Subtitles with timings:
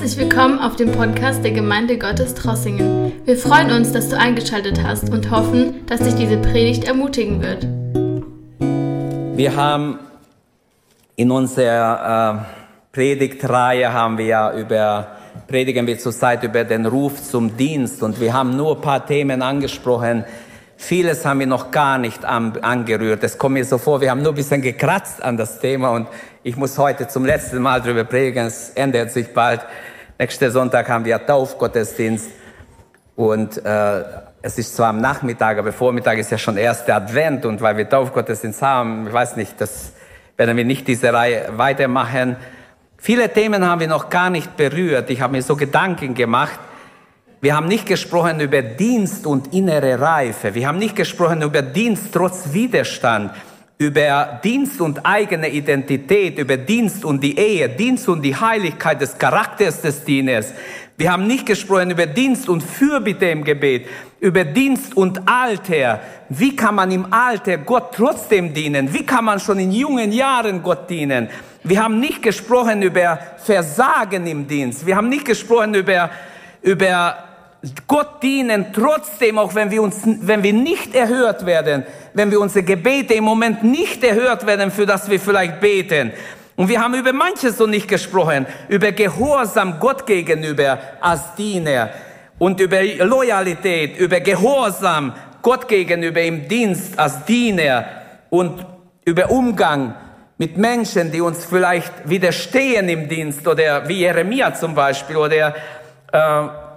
[0.00, 3.14] Herzlich willkommen auf dem Podcast der Gemeinde Gottes Trossingen.
[3.24, 7.66] Wir freuen uns, dass du eingeschaltet hast und hoffen, dass dich diese Predigt ermutigen wird.
[9.36, 9.98] Wir haben
[11.16, 15.16] in unserer äh, Predigtreihe haben wir über
[15.48, 19.42] predigen wir zurzeit über den Ruf zum Dienst und wir haben nur ein paar Themen
[19.42, 20.24] angesprochen.
[20.80, 23.24] Vieles haben wir noch gar nicht an, angerührt.
[23.24, 26.06] Es kommt mir so vor, wir haben nur ein bisschen gekratzt an das Thema und
[26.44, 28.46] ich muss heute zum letzten Mal darüber predigen.
[28.46, 29.60] Es ändert sich bald.
[30.20, 32.28] Nächsten Sonntag haben wir Taufgottesdienst
[33.14, 34.02] und äh,
[34.42, 37.88] es ist zwar am Nachmittag, aber Vormittag ist ja schon erster Advent und weil wir
[37.88, 39.92] Taufgottesdienst haben, ich weiß nicht, das
[40.36, 42.36] werden wir nicht diese Reihe weitermachen.
[42.96, 45.08] Viele Themen haben wir noch gar nicht berührt.
[45.08, 46.58] Ich habe mir so Gedanken gemacht.
[47.40, 50.52] Wir haben nicht gesprochen über Dienst und innere Reife.
[50.52, 53.30] Wir haben nicht gesprochen über Dienst trotz Widerstand,
[53.78, 59.16] über Dienst und eigene Identität, über Dienst und die Ehe, Dienst und die Heiligkeit des
[59.16, 60.52] Charakters des Dieners.
[60.96, 63.86] Wir haben nicht gesprochen über Dienst und Fürbitte im Gebet,
[64.18, 66.00] über Dienst und Alter.
[66.28, 68.92] Wie kann man im Alter Gott trotzdem dienen?
[68.92, 71.28] Wie kann man schon in jungen Jahren Gott dienen?
[71.62, 74.84] Wir haben nicht gesprochen über Versagen im Dienst.
[74.84, 76.10] Wir haben nicht gesprochen über,
[76.62, 77.27] über
[77.88, 82.64] Gott dienen trotzdem, auch wenn wir uns, wenn wir nicht erhört werden, wenn wir unsere
[82.64, 86.12] Gebete im Moment nicht erhört werden, für das wir vielleicht beten.
[86.54, 91.90] Und wir haben über manches so nicht gesprochen, über Gehorsam Gott gegenüber als Diener
[92.38, 97.84] und über Loyalität, über Gehorsam Gott gegenüber im Dienst als Diener
[98.30, 98.64] und
[99.04, 99.94] über Umgang
[100.36, 105.54] mit Menschen, die uns vielleicht widerstehen im Dienst oder wie Jeremia zum Beispiel oder
[106.12, 106.67] äh,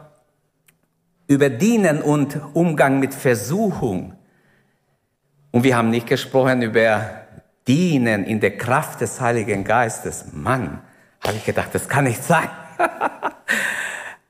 [1.31, 4.15] über Dienen und Umgang mit Versuchung.
[5.51, 7.09] Und wir haben nicht gesprochen über
[7.67, 10.25] Dienen in der Kraft des Heiligen Geistes.
[10.33, 10.81] Mann,
[11.25, 12.49] habe ich gedacht, das kann nicht sein.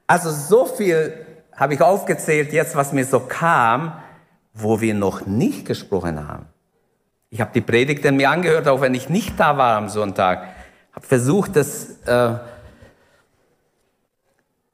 [0.07, 1.13] also so viel
[1.55, 3.99] habe ich aufgezählt, jetzt was mir so kam,
[4.53, 6.45] wo wir noch nicht gesprochen haben.
[7.31, 10.49] Ich habe die Predigten mir angehört, auch wenn ich nicht da war am Sonntag.
[10.93, 12.35] Habe versucht, das äh,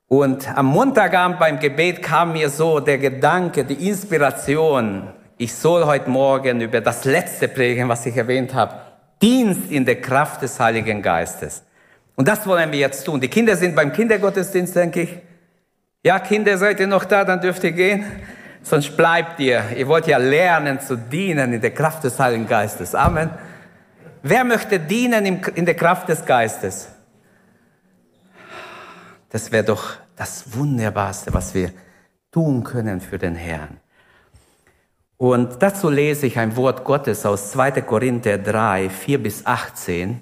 [0.07, 6.09] und am Montagabend beim Gebet kam mir so der Gedanke, die Inspiration, ich soll heute
[6.09, 8.75] Morgen über das letzte predigen, was ich erwähnt habe,
[9.21, 11.63] Dienst in der Kraft des Heiligen Geistes.
[12.15, 13.19] Und das wollen wir jetzt tun.
[13.19, 15.17] Die Kinder sind beim Kindergottesdienst, denke ich.
[16.03, 18.05] Ja, Kinder, seid ihr noch da, dann dürft ihr gehen.
[18.61, 19.63] Sonst bleibt ihr.
[19.75, 22.95] Ihr wollt ja lernen zu dienen in der Kraft des Heiligen Geistes.
[22.95, 23.29] Amen.
[24.23, 26.89] Wer möchte dienen in der Kraft des Geistes?
[29.29, 31.71] Das wäre doch das Wunderbarste, was wir
[32.31, 33.79] tun können für den Herrn.
[35.17, 37.81] Und dazu lese ich ein Wort Gottes aus 2.
[37.81, 40.21] Korinther 3, 4 bis 18.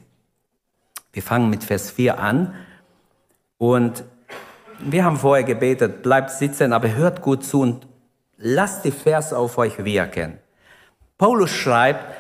[1.12, 2.56] Wir fangen mit Vers 4 an.
[3.58, 4.06] Und
[4.80, 7.88] wir haben vorher gebetet, bleibt sitzen, aber hört gut zu und
[8.38, 10.40] lasst die Vers auf euch wirken.
[11.18, 12.16] Paulus schreibt,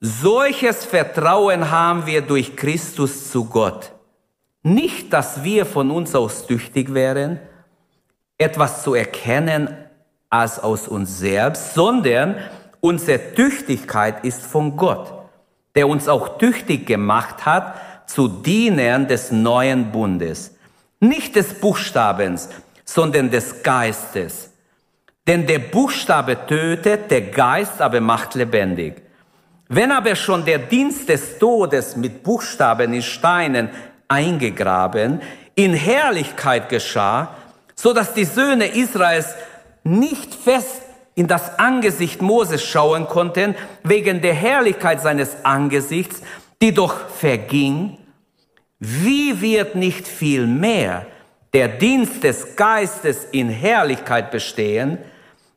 [0.00, 3.93] solches Vertrauen haben wir durch Christus zu Gott.
[4.66, 7.38] Nicht, dass wir von uns aus tüchtig wären,
[8.38, 9.68] etwas zu erkennen
[10.30, 12.36] als aus uns selbst, sondern
[12.80, 15.12] unsere Tüchtigkeit ist von Gott,
[15.74, 17.74] der uns auch tüchtig gemacht hat
[18.06, 20.56] zu Dienern des neuen Bundes.
[20.98, 22.48] Nicht des Buchstabens,
[22.86, 24.50] sondern des Geistes.
[25.26, 29.02] Denn der Buchstabe tötet, der Geist aber macht lebendig.
[29.68, 33.68] Wenn aber schon der Dienst des Todes mit Buchstaben in Steinen
[34.08, 35.20] eingegraben,
[35.54, 37.34] in Herrlichkeit geschah,
[37.74, 39.34] so dass die Söhne Israels
[39.82, 40.82] nicht fest
[41.14, 46.22] in das Angesicht Moses schauen konnten, wegen der Herrlichkeit seines Angesichts,
[46.60, 47.98] die doch verging,
[48.80, 51.06] wie wird nicht viel mehr
[51.52, 54.98] der Dienst des Geistes in Herrlichkeit bestehen?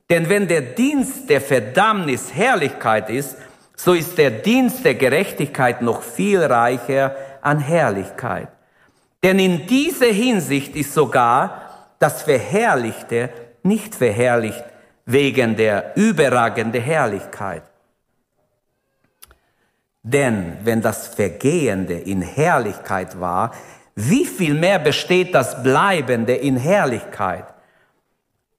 [0.10, 3.36] Denn wenn der Dienst der Verdammnis Herrlichkeit ist,
[3.76, 8.50] so ist der Dienst der Gerechtigkeit noch viel reicher an Herrlichkeit.
[9.24, 11.62] Denn in dieser Hinsicht ist sogar
[12.00, 13.30] das Verherrlichte
[13.64, 14.64] nicht verherrlicht
[15.06, 17.64] wegen der überragenden Herrlichkeit.
[20.04, 23.52] Denn wenn das Vergehende in Herrlichkeit war,
[23.96, 27.46] wie viel mehr besteht das Bleibende in Herrlichkeit?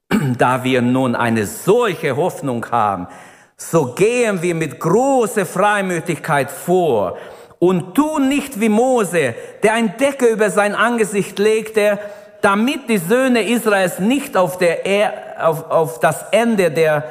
[0.37, 3.07] Da wir nun eine solche Hoffnung haben,
[3.55, 7.17] so gehen wir mit großer Freimütigkeit vor
[7.59, 11.99] und tun nicht wie Mose, der ein Decke über sein Angesicht legte,
[12.41, 17.03] damit die Söhne Israels nicht auf, der er auf, auf das Ende der,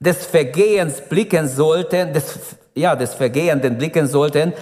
[0.00, 2.38] des Vergehens blicken sollten, des,
[2.74, 4.52] ja, des Vergehenden blicken sollten,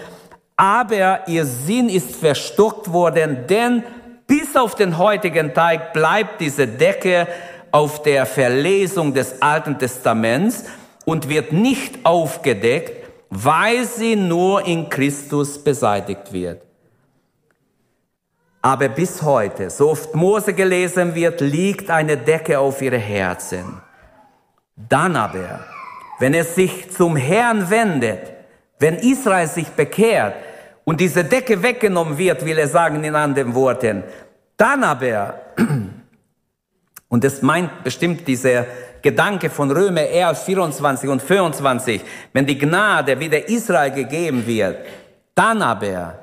[0.57, 3.83] aber ihr Sinn ist verstockt worden, denn
[4.33, 7.29] Bis auf den heutigen Tag bleibt diese Decke
[7.71, 10.65] auf der Verlesung des Alten Testaments
[11.05, 13.02] und wird nicht aufgedeckt,
[13.35, 16.61] weil sie nur in Christus beseitigt wird.
[18.61, 23.81] Aber bis heute, so oft Mose gelesen wird, liegt eine Decke auf ihre Herzen.
[24.77, 25.65] Dann aber,
[26.19, 28.35] wenn es sich zum Herrn wendet,
[28.79, 30.35] wenn Israel sich bekehrt
[30.85, 34.05] und diese Decke weggenommen wird, will er sagen in anderen Worten,
[34.59, 35.41] dann aber,
[37.09, 38.67] und es meint bestimmt dieser
[39.03, 42.03] Gedanke von Römer 11, 24 und 25,
[42.33, 44.79] wenn die Gnade wieder Israel gegeben wird,
[45.35, 46.19] dann aber,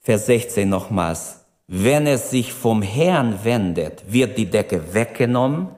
[0.00, 5.68] Vers 16 nochmals, wenn es sich vom Herrn wendet, wird die Decke weggenommen.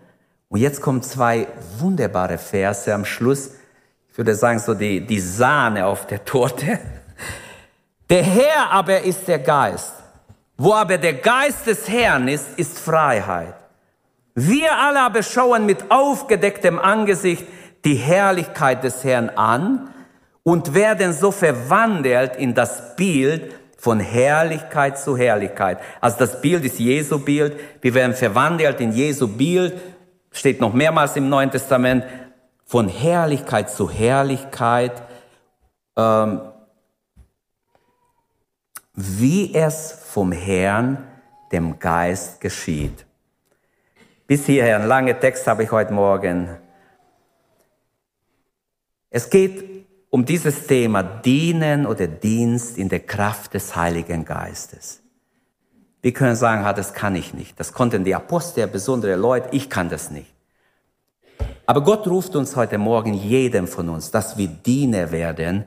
[0.49, 1.47] Und jetzt kommen zwei
[1.79, 3.53] wunderbare Verse am Schluss.
[4.11, 6.79] Ich würde sagen, so die, die Sahne auf der Torte.
[8.11, 9.93] Der Herr aber ist der Geist.
[10.57, 13.55] Wo aber der Geist des Herrn ist, ist Freiheit.
[14.40, 17.44] Wir alle aber schauen mit aufgedecktem Angesicht
[17.85, 19.93] die Herrlichkeit des Herrn an
[20.44, 25.81] und werden so verwandelt in das Bild von Herrlichkeit zu Herrlichkeit.
[26.00, 27.58] Also das Bild ist Jesu Bild.
[27.81, 29.76] Wir werden verwandelt in Jesu Bild.
[30.31, 32.05] Steht noch mehrmals im Neuen Testament.
[32.64, 35.02] Von Herrlichkeit zu Herrlichkeit.
[35.96, 36.43] Ähm,
[38.94, 41.02] wie es vom Herrn,
[41.50, 43.08] dem Geist geschieht.
[44.29, 46.51] Bis hierher, ein langer Text habe ich heute Morgen.
[49.09, 55.03] Es geht um dieses Thema Dienen oder Dienst in der Kraft des Heiligen Geistes.
[56.03, 57.59] Wir können sagen, das kann ich nicht.
[57.59, 60.31] Das konnten die Apostel, besondere Leute, ich kann das nicht.
[61.65, 65.65] Aber Gott ruft uns heute Morgen, jedem von uns, dass wir Diener werden,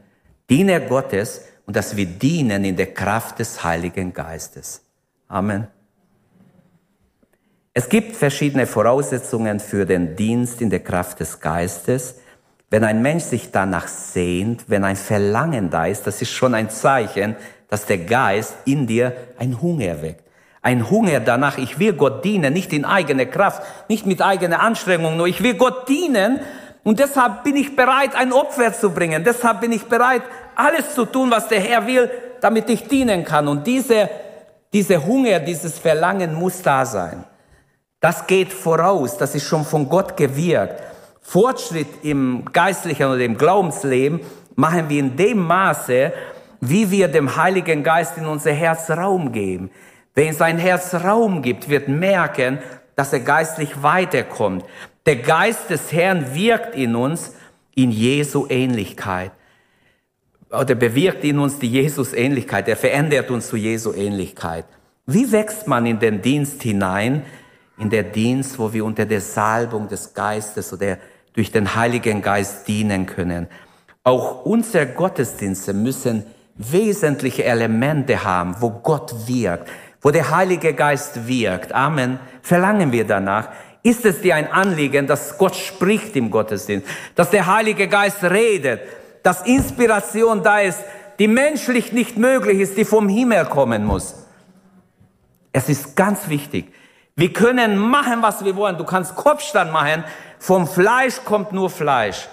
[0.51, 4.85] Diener Gottes und dass wir dienen in der Kraft des Heiligen Geistes.
[5.27, 5.67] Amen.
[7.73, 12.15] Es gibt verschiedene Voraussetzungen für den Dienst in der Kraft des Geistes.
[12.69, 16.69] Wenn ein Mensch sich danach sehnt, wenn ein Verlangen da ist, das ist schon ein
[16.69, 17.37] Zeichen,
[17.69, 20.25] dass der Geist in dir ein Hunger weckt.
[20.61, 25.15] Ein Hunger danach, ich will Gott dienen, nicht in eigener Kraft, nicht mit eigener Anstrengung,
[25.15, 26.41] nur ich will Gott dienen
[26.83, 29.23] und deshalb bin ich bereit, ein Opfer zu bringen.
[29.23, 30.23] Deshalb bin ich bereit,
[30.55, 33.47] alles zu tun, was der Herr will, damit ich dienen kann.
[33.47, 34.09] Und diese,
[34.73, 37.23] diese Hunger, dieses Verlangen muss da sein.
[38.01, 40.81] Das geht voraus, das ist schon von Gott gewirkt.
[41.21, 44.21] Fortschritt im geistlichen oder im Glaubensleben
[44.55, 46.11] machen wir in dem Maße,
[46.61, 49.69] wie wir dem Heiligen Geist in unser Herz Raum geben.
[50.15, 52.57] Wer sein Herz Raum gibt, wird merken,
[52.95, 54.65] dass er geistlich weiterkommt.
[55.05, 57.35] Der Geist des Herrn wirkt in uns
[57.75, 59.31] in Jesu Ähnlichkeit.
[60.49, 62.67] Oder bewirkt in uns die Jesus-Ähnlichkeit.
[62.67, 64.65] Er verändert uns zu Jesu Ähnlichkeit.
[65.05, 67.23] Wie wächst man in den Dienst hinein?
[67.81, 70.99] In der Dienst, wo wir unter der Salbung des Geistes oder
[71.33, 73.47] durch den Heiligen Geist dienen können.
[74.03, 76.23] Auch unsere Gottesdienste müssen
[76.55, 79.67] wesentliche Elemente haben, wo Gott wirkt,
[79.99, 81.73] wo der Heilige Geist wirkt.
[81.73, 82.19] Amen.
[82.43, 83.49] Verlangen wir danach.
[83.81, 86.85] Ist es dir ein Anliegen, dass Gott spricht im Gottesdienst,
[87.15, 88.81] dass der Heilige Geist redet,
[89.23, 90.83] dass Inspiration da ist,
[91.17, 94.13] die menschlich nicht möglich ist, die vom Himmel kommen muss?
[95.51, 96.71] Es ist ganz wichtig.
[97.21, 98.79] Wir können machen, was wir wollen.
[98.79, 100.03] Du kannst Kopfstand machen,
[100.39, 102.27] vom Fleisch kommt nur Fleisch.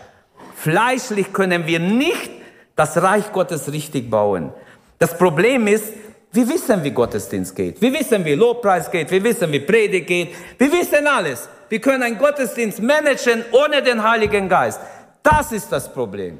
[0.57, 2.31] Fleischlich können wir nicht
[2.75, 4.51] das Reich Gottes richtig bauen.
[4.99, 5.93] Das Problem ist,
[6.33, 7.83] wir wissen, wie Gottesdienst geht.
[7.83, 9.11] Wir wissen, wie Lobpreis geht.
[9.11, 10.35] Wir wissen, wie Predigt geht.
[10.57, 11.51] Wir wissen alles.
[11.69, 14.81] Wir können einen Gottesdienst managen ohne den Heiligen Geist.
[15.23, 16.39] Das ist das Problem.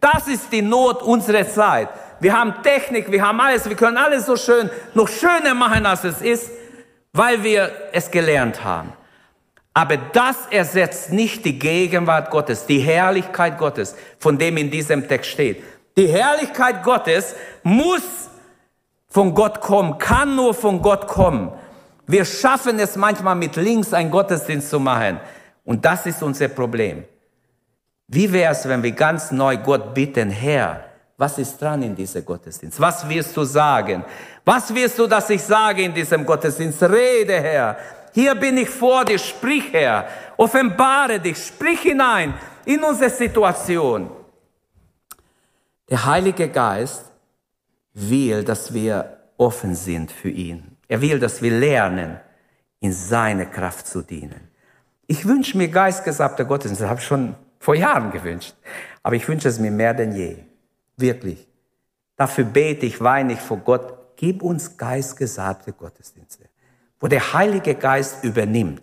[0.00, 1.90] Das ist die Not unserer Zeit.
[2.18, 6.04] Wir haben Technik, wir haben alles, wir können alles so schön, noch schöner machen, als
[6.04, 6.50] es ist,
[7.12, 8.92] weil wir es gelernt haben.
[9.72, 15.30] Aber das ersetzt nicht die Gegenwart Gottes, die Herrlichkeit Gottes, von dem in diesem Text
[15.30, 15.62] steht.
[15.96, 18.02] Die Herrlichkeit Gottes muss
[19.08, 21.52] von Gott kommen, kann nur von Gott kommen.
[22.06, 25.20] Wir schaffen es manchmal mit links einen Gottesdienst zu machen.
[25.64, 27.04] Und das ist unser Problem.
[28.08, 30.84] Wie wäre es, wenn wir ganz neu Gott bitten, Herr,
[31.20, 32.80] was ist dran in diesem Gottesdienst?
[32.80, 34.02] Was wirst du sagen?
[34.42, 36.82] Was wirst du, dass ich sage in diesem Gottesdienst?
[36.82, 37.76] Rede, Herr.
[38.14, 40.08] Hier bin ich vor dir, sprich Herr,
[40.38, 42.32] offenbare dich, sprich hinein
[42.64, 44.10] in unsere Situation.
[45.90, 47.04] Der Heilige Geist
[47.92, 50.78] will, dass wir offen sind für ihn.
[50.88, 52.18] Er will, dass wir lernen,
[52.80, 54.48] in seine Kraft zu dienen.
[55.06, 58.54] Ich wünsche mir geistgesabter Gottesdienst, das habe ich schon vor Jahren gewünscht,
[59.02, 60.49] aber ich wünsche es mir mehr denn je.
[61.00, 61.46] Wirklich.
[62.16, 66.44] Dafür bete ich, weine ich vor Gott, gib uns geistgesagte Gottesdienste,
[66.98, 68.82] wo der Heilige Geist übernimmt,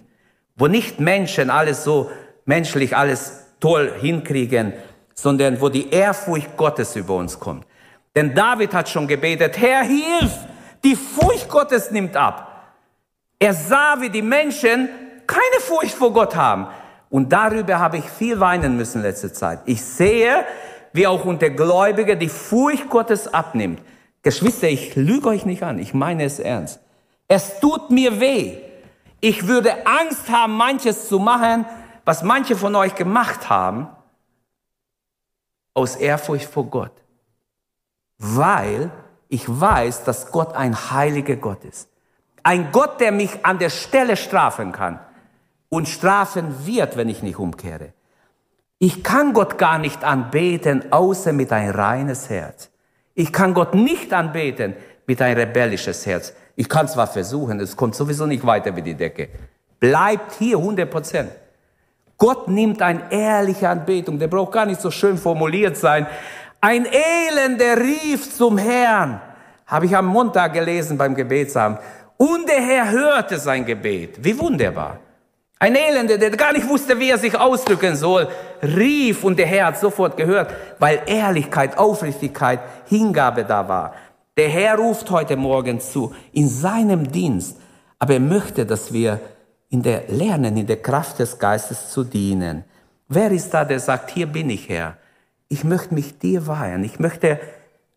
[0.55, 2.09] wo nicht Menschen alles so
[2.45, 4.74] menschlich alles toll hinkriegen,
[5.13, 7.65] sondern wo die Ehrfurcht Gottes über uns kommt.
[8.15, 10.33] Denn David hat schon gebetet, Herr, hilf!
[10.83, 12.74] Die Furcht Gottes nimmt ab.
[13.39, 14.89] Er sah, wie die Menschen
[15.27, 16.67] keine Furcht vor Gott haben.
[17.09, 19.59] Und darüber habe ich viel weinen müssen letzte Zeit.
[19.65, 20.45] Ich sehe,
[20.98, 23.82] wie auch unter Gläubigen die Furcht Gottes abnimmt.
[24.24, 26.82] Geschwister, ich lüge euch nicht an, ich meine es ernst.
[27.30, 28.58] Es tut mir weh.
[29.22, 31.66] Ich würde Angst haben, manches zu machen,
[32.04, 33.88] was manche von euch gemacht haben,
[35.74, 36.92] aus Ehrfurcht vor Gott.
[38.18, 38.92] Weil
[39.30, 41.89] ich weiß, dass Gott ein heiliger Gott ist.
[42.44, 45.00] Ein Gott, der mich an der Stelle strafen kann
[45.70, 47.94] und strafen wird, wenn ich nicht umkehre.
[48.79, 52.69] Ich kann Gott gar nicht anbeten, außer mit ein reines Herz.
[53.15, 54.75] Ich kann Gott nicht anbeten
[55.07, 56.34] mit ein rebellisches Herz.
[56.55, 59.29] Ich kann zwar versuchen, es kommt sowieso nicht weiter wie die Decke.
[59.79, 61.31] Bleibt hier 100 Prozent.
[62.17, 66.05] Gott nimmt eine ehrliche Anbetung, der braucht gar nicht so schön formuliert sein.
[66.62, 69.22] Ein Elender rief zum Herrn,
[69.65, 71.79] habe ich am Montag gelesen beim Gebetsabend.
[72.17, 74.24] Und der Herr hörte sein Gebet.
[74.24, 75.00] Wie wunderbar.
[75.59, 78.27] Ein Elender, der gar nicht wusste, wie er sich ausdrücken soll,
[78.61, 83.93] rief und der Herr hat sofort gehört, weil Ehrlichkeit, Aufrichtigkeit, Hingabe da war.
[84.37, 87.57] Der Herr ruft heute Morgen zu, in seinem Dienst.
[87.97, 89.19] Aber er möchte, dass wir
[89.69, 92.63] in der Lernen, in der Kraft des Geistes zu dienen.
[93.07, 94.97] Wer ist da, der sagt, hier bin ich Herr.
[95.49, 96.83] Ich möchte mich dir weihen.
[96.83, 97.39] Ich möchte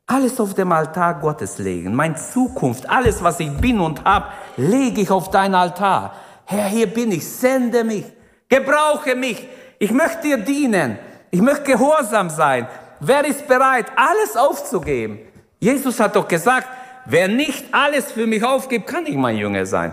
[0.06, 1.94] alles auf dem Altar Gottes legen.
[1.94, 6.14] Meine Zukunft, alles, was ich bin und hab, lege ich auf dein Altar.
[6.50, 7.25] Herr, hier bin ich.
[7.25, 8.04] Sende mich.
[8.49, 9.47] Gebrauche mich.
[9.78, 10.99] Ich möchte dir dienen.
[11.30, 12.66] Ich möchte gehorsam sein.
[12.99, 15.21] Wer ist bereit, alles aufzugeben?
[15.61, 16.66] Jesus hat doch gesagt,
[17.07, 19.92] wer nicht alles für mich aufgibt, kann nicht mein Jünger sein.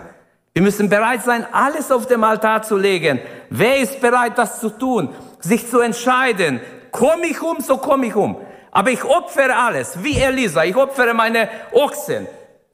[0.52, 3.20] Wir müssen bereit sein, alles auf dem Altar zu legen.
[3.50, 5.14] Wer ist bereit, das zu tun?
[5.38, 6.60] Sich zu entscheiden.
[6.90, 8.36] Komm ich um, so komm ich um.
[8.72, 10.64] Aber ich opfere alles, wie Elisa.
[10.64, 12.26] Ich opfere meine Ochsen.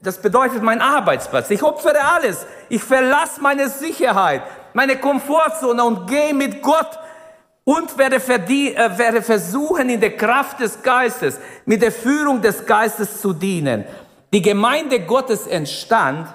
[0.05, 1.49] Das bedeutet mein Arbeitsplatz.
[1.49, 2.45] Ich opfere alles.
[2.69, 4.43] Ich verlasse meine Sicherheit,
[4.73, 6.99] meine Komfortzone und gehe mit Gott
[7.63, 13.19] und werde, äh, werde versuchen, in der Kraft des Geistes, mit der Führung des Geistes
[13.19, 13.83] zu dienen.
[14.31, 16.31] Die Gemeinde Gottes entstand,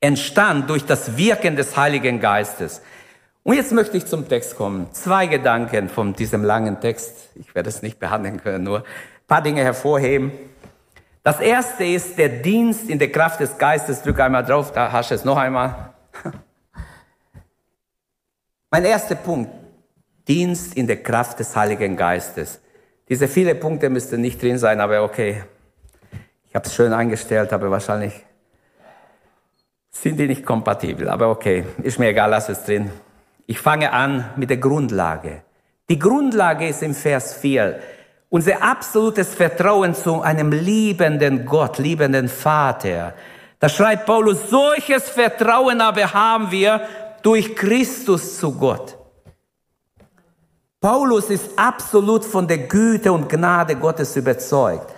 [0.00, 2.80] entstand durch das Wirken des Heiligen Geistes.
[3.42, 4.86] Und jetzt möchte ich zum Text kommen.
[4.92, 7.30] Zwei Gedanken von diesem langen Text.
[7.34, 8.84] Ich werde es nicht behandeln können, nur ein
[9.26, 10.30] paar Dinge hervorheben.
[11.24, 14.02] Das erste ist der Dienst in der Kraft des Geistes.
[14.02, 15.94] Drück einmal drauf, da hast du es noch einmal.
[18.70, 19.50] Mein erster Punkt.
[20.28, 22.60] Dienst in der Kraft des Heiligen Geistes.
[23.08, 25.44] Diese viele Punkte müssten nicht drin sein, aber okay.
[26.46, 28.12] Ich habe es schön eingestellt, aber wahrscheinlich
[29.90, 31.08] sind die nicht kompatibel.
[31.08, 32.90] Aber okay, ist mir egal, lass es drin.
[33.46, 35.42] Ich fange an mit der Grundlage.
[35.88, 37.80] Die Grundlage ist im Vers 4.
[38.28, 43.14] Unser absolutes Vertrauen zu einem liebenden Gott, liebenden Vater.
[43.60, 46.80] Da schreibt Paulus, solches Vertrauen aber haben wir
[47.22, 48.96] durch Christus zu Gott.
[50.80, 54.92] Paulus ist absolut von der Güte und Gnade Gottes überzeugt.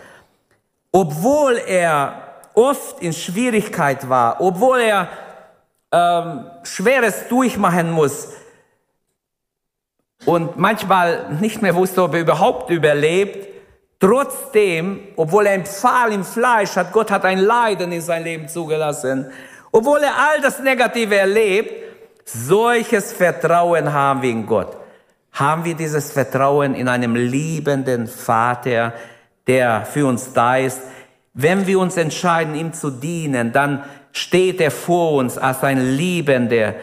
[0.91, 2.23] Obwohl er
[2.55, 5.09] oft in Schwierigkeit war, obwohl er
[5.93, 8.31] ähm, Schweres durchmachen muss
[10.27, 13.49] und manchmal nicht mehr wusste, ob er überhaupt überlebt,
[13.99, 18.49] trotzdem, obwohl er ein Pfahl im Fleisch hat, Gott hat ein Leiden in sein Leben
[18.49, 19.31] zugelassen,
[19.73, 21.73] obwohl er all das Negative erlebt,
[22.25, 24.77] solches Vertrauen haben wir in Gott.
[25.33, 28.95] Haben wir dieses Vertrauen in einem liebenden Vater,
[29.47, 30.81] der für uns da ist,
[31.35, 36.75] wenn wir uns entscheiden, ihm zu dienen, dann steht er vor uns als ein liebender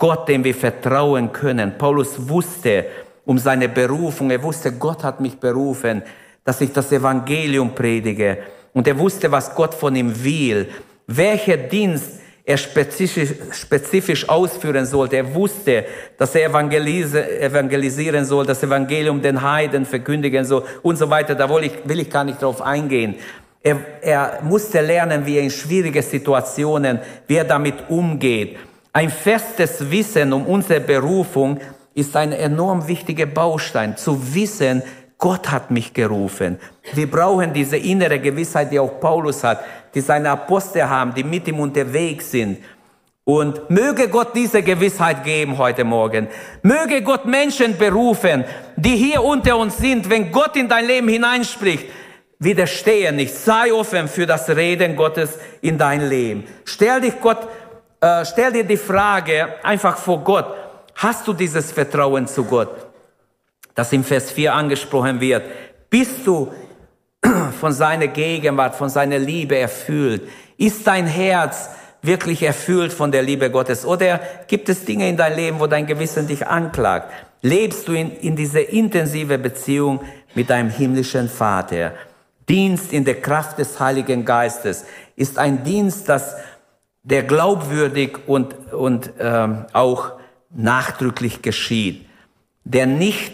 [0.00, 1.76] Gott, dem wir vertrauen können.
[1.76, 2.86] Paulus wusste
[3.26, 4.30] um seine Berufung.
[4.30, 6.02] Er wusste, Gott hat mich berufen,
[6.42, 8.38] dass ich das Evangelium predige.
[8.72, 10.68] Und er wusste, was Gott von ihm will.
[11.06, 15.16] Welcher Dienst er spezifisch, spezifisch ausführen sollte.
[15.16, 15.84] Er wusste,
[16.16, 21.34] dass er evangelisieren soll, das Evangelium den Heiden verkündigen soll und so weiter.
[21.34, 23.16] Da will ich, will ich gar nicht drauf eingehen.
[23.62, 28.56] Er, er musste lernen, wie er in schwierige Situationen, wie er damit umgeht.
[28.92, 31.60] Ein festes Wissen um unsere Berufung
[31.94, 34.82] ist ein enorm wichtiger Baustein, zu wissen,
[35.16, 36.58] Gott hat mich gerufen.
[36.94, 39.62] Wir brauchen diese innere Gewissheit, die auch Paulus hat,
[39.94, 42.58] die seine Apostel haben, die mit ihm unterwegs sind.
[43.24, 46.28] Und möge Gott diese Gewissheit geben heute Morgen.
[46.62, 48.44] Möge Gott Menschen berufen,
[48.76, 51.86] die hier unter uns sind, wenn Gott in dein Leben hineinspricht
[52.40, 53.34] widerstehe nicht.
[53.34, 56.44] Sei offen für das Reden Gottes in dein Leben.
[56.64, 57.46] Stell dich Gott,
[58.00, 60.54] äh, stell dir die Frage einfach vor Gott.
[60.96, 62.86] Hast du dieses Vertrauen zu Gott,
[63.74, 65.44] das im Vers 4 angesprochen wird?
[65.88, 66.52] Bist du
[67.60, 70.22] von seiner Gegenwart, von seiner Liebe erfüllt?
[70.56, 71.70] Ist dein Herz
[72.02, 73.84] wirklich erfüllt von der Liebe Gottes?
[73.84, 77.12] Oder gibt es Dinge in deinem Leben, wo dein Gewissen dich anklagt?
[77.42, 80.00] Lebst du in, in diese intensive Beziehung
[80.34, 81.92] mit deinem himmlischen Vater?
[82.48, 84.84] Dienst in der Kraft des Heiligen Geistes
[85.16, 86.34] ist ein Dienst, das
[87.02, 90.12] der glaubwürdig und, und ähm, auch
[90.50, 92.06] nachdrücklich geschieht,
[92.64, 93.32] der nicht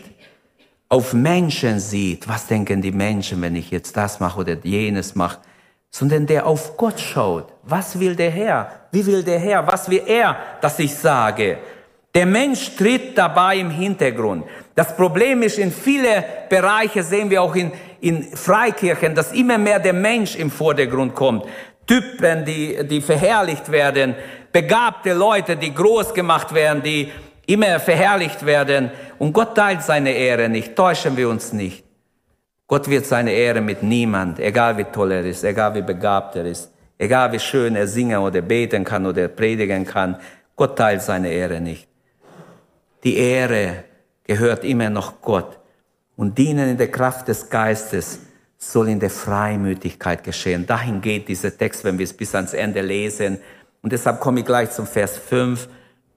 [0.88, 5.38] auf Menschen sieht, was denken die Menschen, wenn ich jetzt das mache oder jenes mache,
[5.90, 7.52] sondern der auf Gott schaut.
[7.64, 8.70] Was will der Herr?
[8.92, 9.66] Wie will der Herr?
[9.66, 11.58] Was will er, dass ich sage?
[12.14, 14.44] Der Mensch tritt dabei im Hintergrund.
[14.74, 19.80] Das Problem ist, in viele Bereiche sehen wir auch in, in Freikirchen, dass immer mehr
[19.80, 21.44] der Mensch im Vordergrund kommt.
[21.86, 24.14] Typen, die, die verherrlicht werden,
[24.52, 27.12] begabte Leute, die groß gemacht werden, die
[27.46, 28.90] immer verherrlicht werden.
[29.18, 30.74] Und Gott teilt seine Ehre nicht.
[30.74, 31.84] Täuschen wir uns nicht.
[32.66, 36.46] Gott wird seine Ehre mit niemand, egal wie toll er ist, egal wie begabt er
[36.46, 40.16] ist, egal wie schön er singen oder beten kann oder predigen kann.
[40.56, 41.86] Gott teilt seine Ehre nicht.
[43.04, 43.84] Die Ehre
[44.24, 45.60] gehört immer noch Gott.
[46.16, 48.18] Und dienen in der Kraft des Geistes
[48.72, 50.66] soll in der Freimütigkeit geschehen.
[50.66, 53.38] Dahin geht dieser Text, wenn wir es bis ans Ende lesen.
[53.82, 55.68] Und deshalb komme ich gleich zum Vers 5.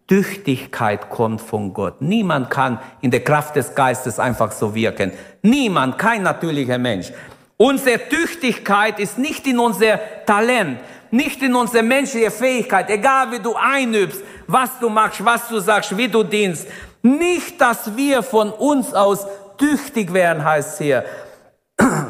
[0.07, 2.01] Tüchtigkeit kommt von Gott.
[2.01, 5.11] Niemand kann in der Kraft des Geistes einfach so wirken.
[5.43, 7.11] Niemand, kein natürlicher Mensch.
[7.57, 10.79] Unsere Tüchtigkeit ist nicht in unser Talent,
[11.11, 15.95] nicht in unsere menschliche Fähigkeit, egal wie du einübst, was du machst, was du sagst,
[15.95, 16.67] wie du dienst.
[17.03, 19.27] Nicht, dass wir von uns aus
[19.57, 21.05] tüchtig werden, heißt hier,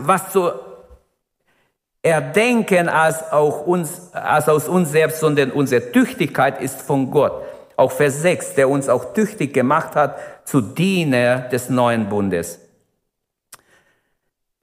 [0.01, 0.51] was zu
[2.01, 7.43] erdenken als auch uns, als aus uns selbst, sondern unsere Tüchtigkeit ist von Gott
[7.79, 12.59] auch Vers 6, der uns auch tüchtig gemacht hat zu Diener des neuen Bundes.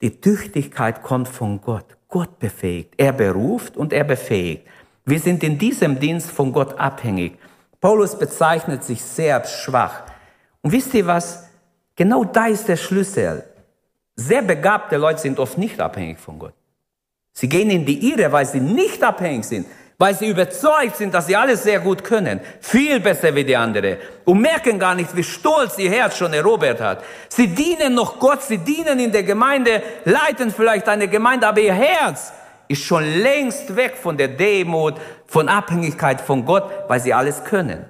[0.01, 1.97] Die Tüchtigkeit kommt von Gott.
[2.07, 2.93] Gott befähigt.
[2.97, 4.67] Er beruft und er befähigt.
[5.03, 7.39] Wir sind in diesem Dienst von Gott abhängig.
[7.81, 10.03] Paulus bezeichnet sich sehr schwach.
[10.61, 11.49] Und wisst ihr was?
[11.95, 13.43] Genau da ist der Schlüssel.
[14.17, 16.53] Sehr begabte Leute sind oft nicht abhängig von Gott.
[17.31, 19.65] Sie gehen in die Irre, weil sie nicht abhängig sind
[19.99, 23.97] weil sie überzeugt sind, dass sie alles sehr gut können, viel besser wie die andere
[24.25, 27.03] und merken gar nicht, wie stolz ihr Herz schon erobert hat.
[27.29, 31.73] Sie dienen noch Gott, sie dienen in der Gemeinde, leiten vielleicht eine Gemeinde, aber ihr
[31.73, 32.31] Herz
[32.67, 37.85] ist schon längst weg von der Demut, von Abhängigkeit von Gott, weil sie alles können.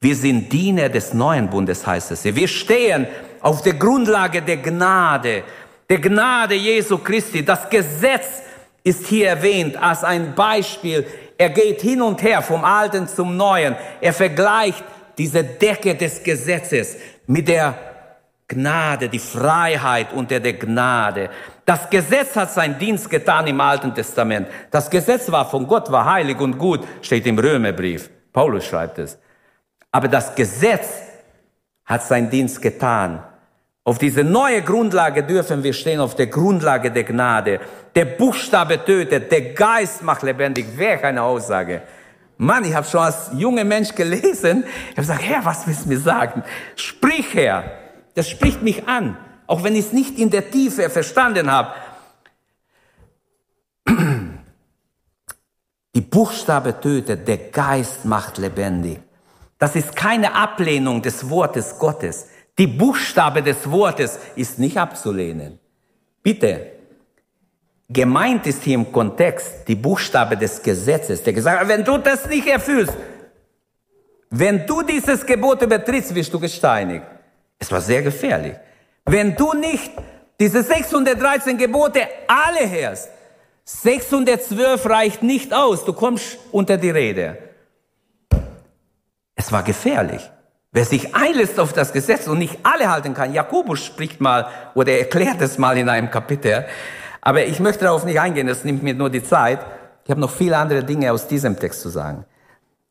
[0.00, 2.24] Wir sind Diener des neuen Bundes, heißt es.
[2.24, 3.06] Wir stehen
[3.40, 5.44] auf der Grundlage der Gnade,
[5.88, 7.44] der Gnade Jesu Christi.
[7.44, 8.42] Das Gesetz
[8.84, 11.06] ist hier erwähnt als ein Beispiel.
[11.36, 13.76] Er geht hin und her vom Alten zum Neuen.
[14.00, 14.84] Er vergleicht
[15.16, 16.96] diese Decke des Gesetzes
[17.26, 17.74] mit der
[18.46, 21.28] Gnade, die Freiheit unter der Gnade.
[21.66, 24.48] Das Gesetz hat seinen Dienst getan im Alten Testament.
[24.70, 28.08] Das Gesetz war von Gott, war heilig und gut, steht im Römerbrief.
[28.32, 29.18] Paulus schreibt es.
[29.92, 30.88] Aber das Gesetz
[31.88, 33.24] hat seinen Dienst getan
[33.88, 37.58] auf diese neue Grundlage dürfen wir stehen, auf der Grundlage der Gnade.
[37.94, 40.66] Der Buchstabe tötet, der Geist macht lebendig.
[40.76, 41.80] Wer eine Aussage?
[42.36, 44.64] Mann, ich habe schon als junger Mensch gelesen.
[44.64, 46.42] Ich habe gesagt, Herr, was willst du mir sagen?
[46.76, 47.64] Sprich, Herr.
[48.14, 51.70] Das spricht mich an, auch wenn ich es nicht in der Tiefe verstanden habe.
[55.94, 59.00] Die Buchstabe tötet, der Geist macht lebendig.
[59.58, 62.28] Das ist keine Ablehnung des Wortes Gottes.
[62.58, 65.58] Die Buchstabe des Wortes ist nicht abzulehnen.
[66.22, 66.72] Bitte.
[67.88, 72.26] Gemeint ist hier im Kontext die Buchstabe des Gesetzes, der gesagt hat, wenn du das
[72.26, 72.92] nicht erfüllst,
[74.30, 77.06] wenn du dieses Gebot übertrittst, wirst du gesteinigt.
[77.58, 78.54] Es war sehr gefährlich.
[79.06, 79.90] Wenn du nicht
[80.38, 83.08] diese 613 Gebote alle hörst,
[83.64, 87.38] 612 reicht nicht aus, du kommst unter die Rede.
[89.38, 90.30] Es war gefährlich.
[90.72, 94.98] Wer sich einlässt auf das Gesetz und nicht alle halten kann, Jakobus spricht mal oder
[94.98, 96.66] erklärt es mal in einem Kapitel,
[97.20, 99.60] aber ich möchte darauf nicht eingehen, das nimmt mir nur die Zeit.
[100.04, 102.24] Ich habe noch viele andere Dinge aus diesem Text zu sagen.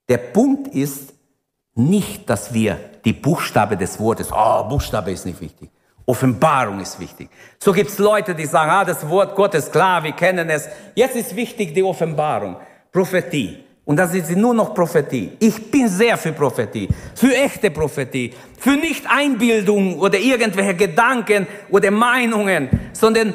[0.10, 1.14] Der Punkt ist
[1.76, 5.70] nicht, dass wir die Buchstabe des Wortes, oh, Buchstabe ist nicht wichtig.
[6.06, 7.30] Offenbarung ist wichtig.
[7.60, 10.70] So gibt's Leute, die sagen, ah, das Wort Gottes, klar, wir kennen es.
[10.96, 12.56] Jetzt ist wichtig die Offenbarung,
[12.92, 13.67] Prophetie.
[13.88, 15.32] Und das ist nur noch Prophetie.
[15.40, 21.90] Ich bin sehr für Prophetie, für echte Prophetie, für nicht Einbildung oder irgendwelche Gedanken oder
[21.90, 23.34] Meinungen, sondern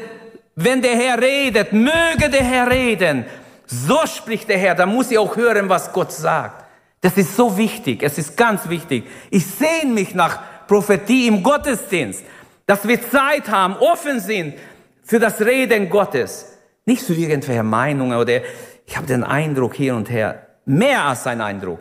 [0.55, 3.25] wenn der Herr redet, möge der Herr reden.
[3.65, 6.67] So spricht der Herr, da muss ich auch hören, was Gott sagt.
[7.01, 9.05] Das ist so wichtig, es ist ganz wichtig.
[9.31, 12.25] Ich sehne mich nach Prophetie im Gottesdienst,
[12.67, 14.53] dass wir Zeit haben, offen sind
[15.03, 16.59] für das Reden Gottes.
[16.85, 18.43] Nicht für irgendwelche Meinungen oder
[18.87, 20.47] ich habe den Eindruck hier und her.
[20.65, 21.81] Mehr als ein Eindruck.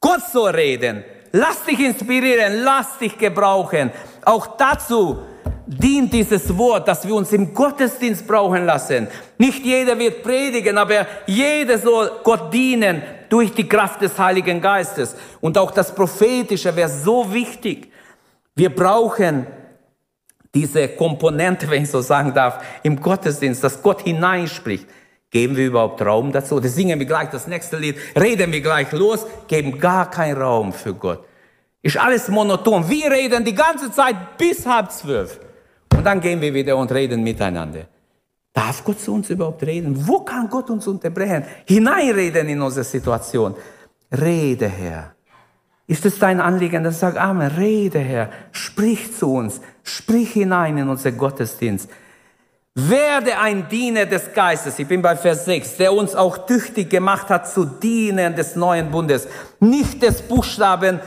[0.00, 1.04] Gott soll reden.
[1.32, 3.90] Lass dich inspirieren, lass dich gebrauchen.
[4.24, 5.18] Auch dazu
[5.66, 9.06] dient dieses Wort, dass wir uns im Gottesdienst brauchen lassen.
[9.36, 15.14] Nicht jeder wird predigen, aber jeder soll Gott dienen durch die Kraft des Heiligen Geistes.
[15.40, 17.92] Und auch das Prophetische wäre so wichtig.
[18.54, 19.46] Wir brauchen
[20.54, 24.86] diese Komponente, wenn ich so sagen darf, im Gottesdienst, dass Gott hineinspricht.
[25.30, 26.56] Geben wir überhaupt Raum dazu?
[26.56, 27.96] Oder singen wir gleich das nächste Lied?
[28.18, 29.26] Reden wir gleich los?
[29.46, 31.24] Geben gar keinen Raum für Gott.
[31.82, 32.88] Ist alles monoton.
[32.88, 35.38] Wir reden die ganze Zeit bis halb zwölf.
[35.94, 37.86] Und dann gehen wir wieder und reden miteinander.
[38.52, 39.94] Darf Gott zu uns überhaupt reden?
[40.06, 41.44] Wo kann Gott uns unterbrechen?
[41.66, 43.54] Hineinreden in unsere Situation.
[44.10, 45.14] Rede, Herr.
[45.86, 47.50] Ist es dein Anliegen, dann sag Amen.
[47.50, 48.30] Rede, Herr.
[48.52, 49.60] Sprich zu uns.
[49.82, 51.88] Sprich hinein in unser Gottesdienst.
[52.80, 54.78] Werde ein Diener des Geistes.
[54.78, 58.92] Ich bin bei Vers 6, der uns auch tüchtig gemacht hat zu dienen des neuen
[58.92, 59.26] Bundes.
[59.58, 61.00] Nicht des Buchstaben,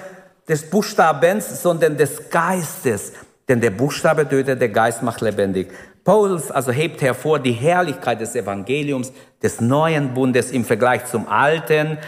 [0.49, 3.13] des Buchstabens, sondern des Geistes.
[3.47, 5.71] Denn der Buchstabe tötet, der Geist macht lebendig.
[6.03, 11.99] Paulus also hebt hervor die Herrlichkeit des Evangeliums, des neuen Bundes im Vergleich zum alten.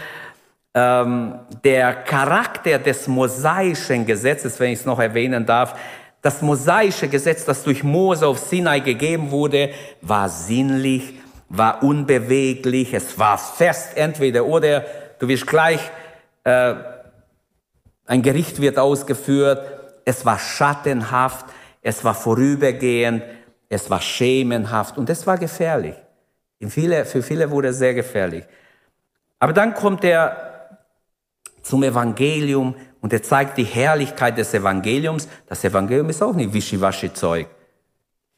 [0.74, 5.74] Ähm, der Charakter des mosaischen Gesetzes, wenn ich es noch erwähnen darf,
[6.24, 11.18] das mosaische Gesetz, das durch Mose auf Sinai gegeben wurde, war sinnlich,
[11.50, 14.86] war unbeweglich, es war fest, entweder oder
[15.18, 15.80] du wirst gleich,
[16.44, 16.76] äh,
[18.06, 19.66] ein Gericht wird ausgeführt,
[20.06, 21.44] es war schattenhaft,
[21.82, 23.22] es war vorübergehend,
[23.68, 25.96] es war schemenhaft und es war gefährlich.
[26.68, 28.44] Viele, für viele wurde es sehr gefährlich.
[29.40, 30.78] Aber dann kommt er
[31.60, 35.28] zum Evangelium und er zeigt die Herrlichkeit des Evangeliums.
[35.46, 37.46] Das Evangelium ist auch nicht Wischiwaschi-Zeug.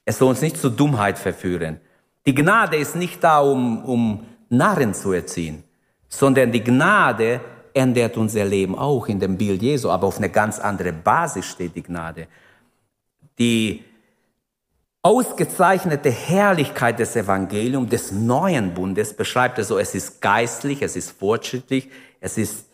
[0.04, 1.80] Es soll uns nicht zur Dummheit verführen.
[2.26, 5.62] Die Gnade ist nicht da, um, um Narren zu erziehen,
[6.08, 7.40] sondern die Gnade
[7.74, 11.76] ändert unser Leben auch in dem Bild Jesu, aber auf eine ganz andere Basis steht
[11.76, 12.26] die Gnade.
[13.38, 13.84] Die
[15.00, 21.12] ausgezeichnete Herrlichkeit des Evangeliums, des neuen Bundes, beschreibt er so, es ist geistlich, es ist
[21.12, 22.65] fortschrittlich, es ist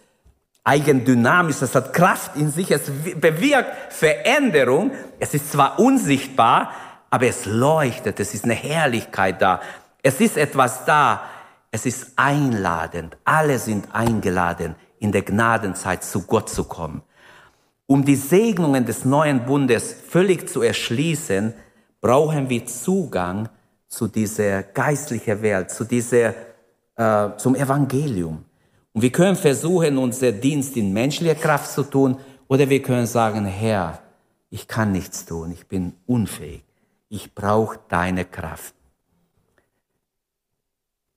[0.64, 2.82] eigendynamisch, es hat Kraft in sich, es
[3.16, 4.92] bewirkt Veränderung.
[5.18, 6.72] Es ist zwar unsichtbar,
[7.10, 9.60] aber es leuchtet, es ist eine Herrlichkeit da.
[10.02, 11.22] Es ist etwas da,
[11.70, 13.16] es ist einladend.
[13.24, 17.02] Alle sind eingeladen, in der Gnadenzeit zu Gott zu kommen.
[17.86, 21.52] Um die Segnungen des neuen Bundes völlig zu erschließen,
[22.00, 23.48] brauchen wir Zugang
[23.88, 26.34] zu dieser geistlichen Welt, zu dieser,
[26.96, 28.44] äh, zum Evangelium.
[28.92, 33.46] Und wir können versuchen, unser Dienst in menschlicher Kraft zu tun, oder wir können sagen,
[33.46, 34.02] Herr,
[34.50, 36.62] ich kann nichts tun, ich bin unfähig,
[37.08, 38.74] ich brauche deine Kraft.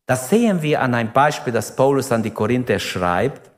[0.06, 3.52] Das sehen wir an einem Beispiel, das Paulus an die Korinther schreibt.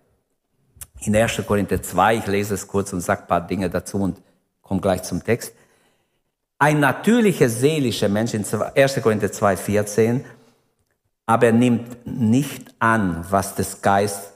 [1.01, 1.43] In 1.
[1.45, 4.21] Korinther 2, ich lese es kurz und sage ein paar Dinge dazu und
[4.61, 5.53] komme gleich zum Text.
[6.57, 9.01] Ein natürlicher seelischer Mensch in 1.
[9.03, 10.25] Korinther 2, 14
[11.27, 14.33] aber er nimmt nicht an, was des Geist,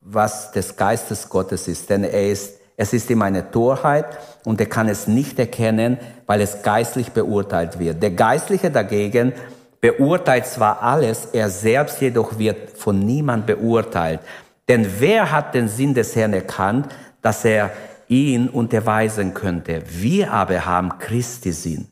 [0.00, 4.06] was des Geistes Gottes ist, denn er ist, es ist ihm eine Torheit
[4.44, 8.02] und er kann es nicht erkennen, weil es geistlich beurteilt wird.
[8.02, 9.32] Der Geistliche dagegen
[9.80, 14.20] beurteilt zwar alles, er selbst jedoch wird von niemand beurteilt.
[14.66, 16.86] Denn wer hat den Sinn des Herrn erkannt,
[17.20, 17.70] dass er
[18.08, 19.82] ihn unterweisen könnte?
[19.86, 21.86] Wir aber haben Christi Sinn.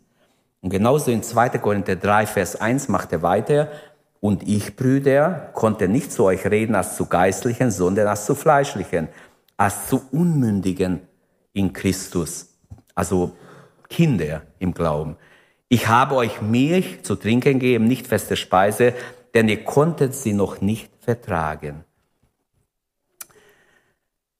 [0.62, 1.50] Und genauso in 2.
[1.58, 3.68] Korinther 3, Vers 1 macht er weiter,
[4.22, 9.08] und ich, Brüder, konnte nicht zu euch reden als zu Geistlichen, sondern als zu Fleischlichen,
[9.56, 11.00] als zu Unmündigen
[11.52, 12.56] in Christus,
[12.94, 13.36] also
[13.88, 15.16] Kinder im Glauben.
[15.68, 18.94] Ich habe euch Milch zu trinken gegeben, nicht feste Speise,
[19.34, 21.84] denn ihr konntet sie noch nicht vertragen.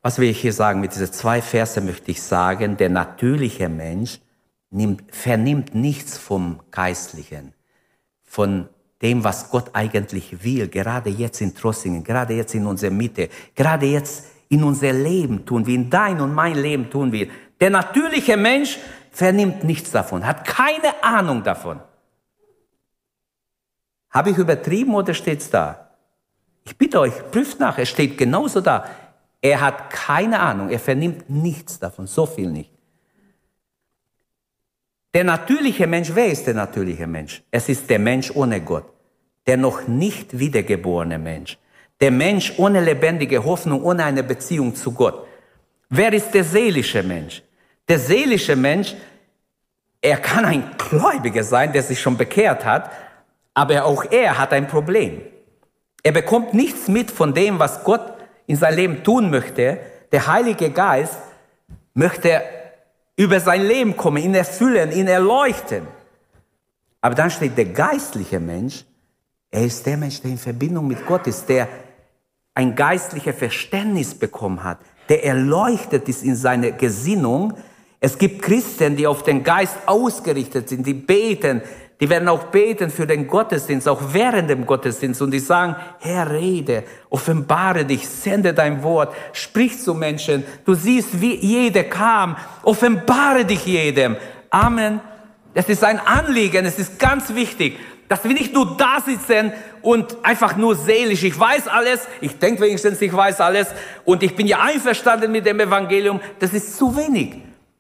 [0.01, 0.81] Was will ich hier sagen?
[0.81, 4.21] Mit diesen zwei Verse möchte ich sagen, der natürliche Mensch
[4.71, 7.53] nimmt, vernimmt nichts vom Geistlichen,
[8.23, 8.69] von
[9.03, 13.87] dem, was Gott eigentlich will, gerade jetzt in Trossingen, gerade jetzt in unserer Mitte, gerade
[13.87, 17.29] jetzt in unser Leben tun wir, in dein und mein Leben tun wir.
[17.61, 18.79] Der natürliche Mensch
[19.11, 21.81] vernimmt nichts davon, hat keine Ahnung davon.
[24.11, 25.91] Habe ich übertrieben oder steht's da?
[26.65, 28.89] Ich bitte euch, prüft nach, es steht genauso da.
[29.41, 32.71] Er hat keine Ahnung, er vernimmt nichts davon, so viel nicht.
[35.15, 37.43] Der natürliche Mensch, wer ist der natürliche Mensch?
[37.51, 38.92] Es ist der Mensch ohne Gott,
[39.47, 41.59] der noch nicht wiedergeborene Mensch,
[42.01, 45.27] der Mensch ohne lebendige Hoffnung, ohne eine Beziehung zu Gott.
[45.89, 47.43] Wer ist der seelische Mensch?
[47.89, 48.95] Der seelische Mensch,
[50.01, 52.91] er kann ein Gläubiger sein, der sich schon bekehrt hat,
[53.55, 55.21] aber auch er hat ein Problem.
[56.03, 58.15] Er bekommt nichts mit von dem, was Gott
[58.47, 59.79] in sein Leben tun möchte.
[60.11, 61.19] Der Heilige Geist
[61.95, 62.43] möchte
[63.17, 65.87] über sein Leben kommen, ihn erfüllen, ihn erleuchten.
[67.01, 68.85] Aber dann steht der geistliche Mensch,
[69.53, 71.69] er ist der Mensch, der in Verbindung mit Gott ist, der
[72.55, 74.79] ein geistliches Verständnis bekommen hat,
[75.11, 77.55] der erleuchtet ist in seiner Gesinnung.
[78.01, 81.61] Es gibt Christen, die auf den Geist ausgerichtet sind, die beten,
[82.01, 85.23] die werden auch beten für den Gottesdienst, auch während dem Gottesdienst.
[85.23, 90.43] Und die sagen, Herr, rede, offenbare dich, sende dein Wort, sprich zu Menschen.
[90.65, 92.37] Du siehst, wie jeder kam.
[92.65, 94.17] Offenbare dich jedem.
[94.51, 95.01] Amen.
[95.55, 97.79] Das ist ein Anliegen, es ist ganz wichtig,
[98.13, 102.61] dass wir nicht nur da sitzen und einfach nur seelisch, ich weiß alles, ich denke
[102.61, 103.69] wenigstens, ich weiß alles
[104.05, 106.21] und ich bin ja einverstanden mit dem Evangelium.
[106.39, 107.37] Das ist zu wenig.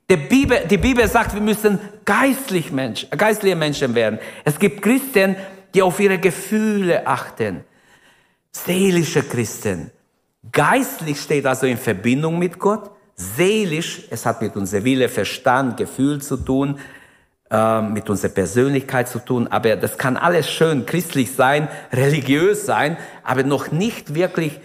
[0.08, 4.18] Die Bibel, die Bibel sagt, wir müssen geistlich Mensch, geistliche Menschen werden.
[4.42, 5.36] Es gibt Christen,
[5.74, 7.64] die auf ihre Gefühle achten.
[8.52, 9.90] Seelische Christen.
[10.50, 12.90] Geistlich steht also in Verbindung mit Gott.
[13.16, 16.78] Seelisch, es hat mit unserem Wille, Verstand, Gefühl zu tun,
[17.52, 19.46] äh, mit unserer Persönlichkeit zu tun.
[19.46, 24.58] Aber das kann alles schön christlich sein, religiös sein, aber noch nicht wirklich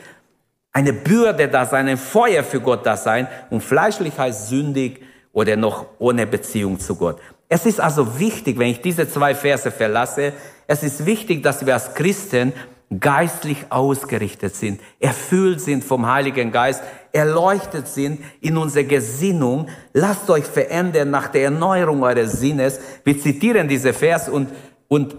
[0.71, 3.27] eine Bürde da sein, ein Feuer für Gott da sein.
[3.49, 5.01] Und fleischlich heißt sündig,
[5.37, 7.19] oder noch ohne Beziehung zu Gott.
[7.47, 10.33] Es ist also wichtig, wenn ich diese zwei Verse verlasse,
[10.65, 12.53] es ist wichtig, dass wir als Christen
[12.99, 19.67] geistlich ausgerichtet sind, erfüllt sind vom Heiligen Geist, erleuchtet sind in unserer Gesinnung.
[19.93, 22.79] Lasst euch verändern nach der Erneuerung eures Sinnes.
[23.03, 24.49] Wir zitieren diese Vers und,
[24.87, 25.15] und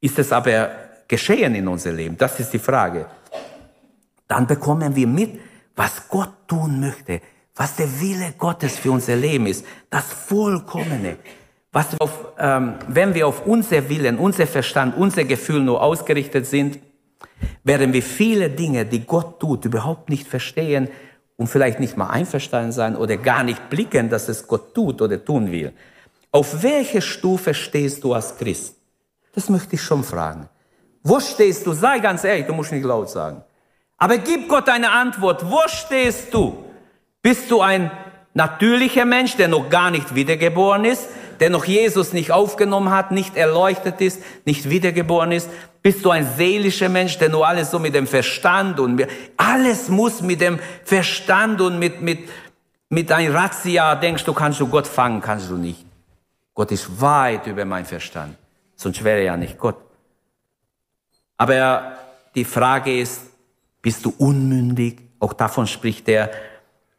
[0.00, 0.70] ist es aber
[1.06, 2.16] geschehen in unserem Leben?
[2.16, 3.06] Das ist die Frage.
[4.26, 5.38] Dann bekommen wir mit,
[5.76, 7.20] was Gott tun möchte
[7.54, 11.18] was der Wille Gottes für unser Leben ist, das Vollkommene.
[11.72, 16.78] Was auf, ähm, wenn wir auf unser Willen, unser Verstand, unser Gefühl nur ausgerichtet sind,
[17.64, 20.88] werden wir viele Dinge, die Gott tut, überhaupt nicht verstehen
[21.36, 25.24] und vielleicht nicht mal einverstanden sein oder gar nicht blicken, dass es Gott tut oder
[25.24, 25.72] tun will.
[26.30, 28.76] Auf welche Stufe stehst du als Christ?
[29.34, 30.48] Das möchte ich schon fragen.
[31.02, 31.72] Wo stehst du?
[31.72, 33.42] Sei ganz ehrlich, du musst nicht laut sagen.
[33.96, 35.48] Aber gib Gott eine Antwort.
[35.50, 36.64] Wo stehst du?
[37.22, 37.90] Bist du ein
[38.34, 41.08] natürlicher Mensch, der noch gar nicht wiedergeboren ist,
[41.40, 45.48] der noch Jesus nicht aufgenommen hat, nicht erleuchtet ist, nicht wiedergeboren ist?
[45.82, 49.04] Bist du ein seelischer Mensch, der nur alles so mit dem Verstand und
[49.36, 52.20] alles muss mit dem Verstand und mit, mit,
[52.88, 55.84] mit ein Razzia denkst du, kannst du Gott fangen, kannst du nicht.
[56.54, 58.36] Gott ist weit über mein Verstand.
[58.76, 59.76] Sonst wäre er ja nicht Gott.
[61.36, 61.96] Aber
[62.34, 63.22] die Frage ist,
[63.80, 65.00] bist du unmündig?
[65.18, 66.30] Auch davon spricht er,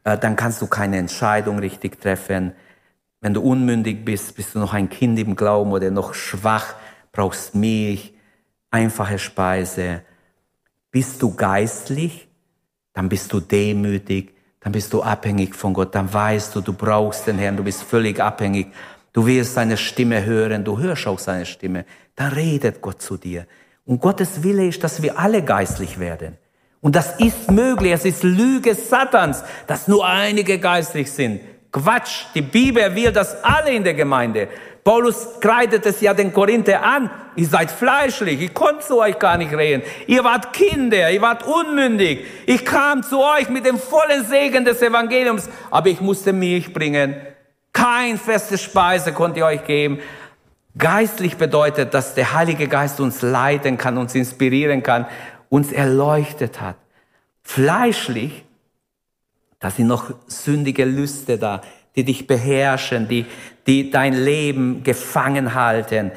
[0.04, 2.54] äh, dann kannst du keine Entscheidung richtig treffen.
[3.24, 6.76] Wenn du unmündig bist, bist du noch ein Kind im Glauben oder noch schwach,
[7.14, 8.14] brauchst Milch,
[8.70, 10.02] einfache Speise.
[10.92, 12.28] Bist du geistlich,
[12.92, 17.26] dann bist du demütig, dann bist du abhängig von Gott, dann weißt du, du brauchst
[17.26, 18.74] den Herrn, du bist völlig abhängig.
[19.14, 21.86] Du wirst seine Stimme hören, du hörst auch seine Stimme.
[22.18, 23.48] Dann redet Gott zu dir.
[23.86, 26.38] Und Gottes Wille ist, dass wir alle geistlich werden.
[26.82, 27.94] Und das ist möglich.
[27.94, 31.40] Es ist Lüge Satans, dass nur einige geistlich sind.
[31.74, 32.28] Quatsch.
[32.34, 34.48] Die Bibel will, dass alle in der Gemeinde.
[34.84, 37.10] Paulus kreidet es ja den Korinther an.
[37.36, 38.40] Ihr seid fleischlich.
[38.42, 39.82] Ich konnte zu euch gar nicht reden.
[40.08, 41.10] Ihr wart Kinder.
[41.10, 42.26] Ihr wart unmündig.
[42.46, 45.50] Ich kam zu euch mit dem vollen Segen des Evangeliums.
[45.72, 47.16] Aber ich musste Milch bringen.
[47.74, 50.00] Kein feste Speise konnte ich euch geben.
[50.78, 55.08] Geistlich bedeutet, dass der Heilige Geist uns leiten kann, uns inspirieren kann,
[55.50, 56.76] uns erleuchtet hat.
[57.44, 58.44] Fleischlich,
[59.64, 61.62] da sind noch sündige Lüste da,
[61.96, 63.26] die dich beherrschen, die,
[63.66, 66.12] die dein Leben gefangen halten.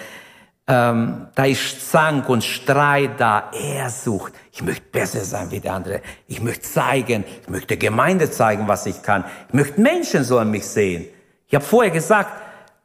[0.66, 4.32] Ähm, da ist Zank und Streit da, Ehrsucht.
[4.50, 6.00] Ich möchte besser sein wie der andere.
[6.26, 9.24] Ich möchte zeigen, ich möchte der Gemeinde zeigen, was ich kann.
[9.46, 11.04] Ich möchte Menschen sollen mich sehen.
[11.46, 12.32] Ich habe vorher gesagt,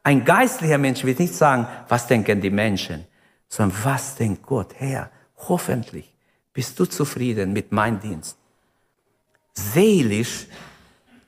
[0.04, 3.04] ein geistlicher Mensch wird nicht sagen, was denken die Menschen,
[3.48, 5.10] sondern was denkt Gott, Herr,
[5.48, 6.14] hoffentlich
[6.52, 8.38] bist du zufrieden mit meinem Dienst?
[9.54, 10.46] Seelisch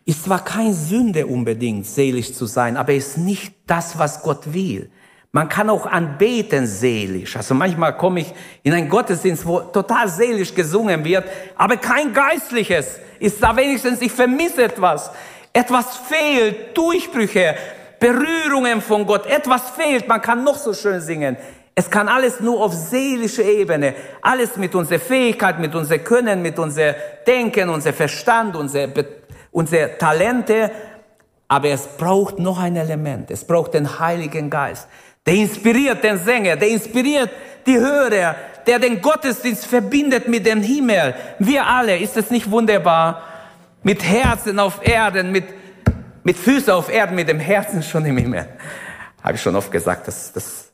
[0.06, 4.90] ist zwar keine Sünde unbedingt, seelisch zu sein, aber ist nicht das, was Gott will.
[5.32, 7.36] Man kann auch anbeten seelisch.
[7.36, 8.32] Also manchmal komme ich
[8.62, 11.24] in einen Gottesdienst, wo total seelisch gesungen wird,
[11.56, 13.00] aber kein geistliches.
[13.18, 15.10] Ist da wenigstens, ich vermisse etwas.
[15.52, 17.56] Etwas fehlt, Durchbrüche,
[17.98, 19.26] Berührungen von Gott.
[19.26, 21.36] Etwas fehlt, man kann noch so schön singen.
[21.76, 26.58] Es kann alles nur auf seelischer Ebene, alles mit unserer Fähigkeit, mit unserem Können, mit
[26.58, 26.94] unserem
[27.26, 28.92] Denken, unser Verstand, unsere,
[29.50, 30.70] unsere Talente.
[31.48, 33.30] Aber es braucht noch ein Element.
[33.30, 34.86] Es braucht den Heiligen Geist.
[35.26, 37.30] Der inspiriert den Sänger, der inspiriert
[37.66, 41.14] die Hörer, der den Gottesdienst verbindet mit dem Himmel.
[41.38, 43.22] Wir alle, ist es nicht wunderbar?
[43.82, 45.44] Mit Herzen auf Erden, mit,
[46.22, 48.46] mit Füßen auf Erden, mit dem Herzen schon im Himmel.
[49.22, 50.73] Habe ich schon oft gesagt, das, das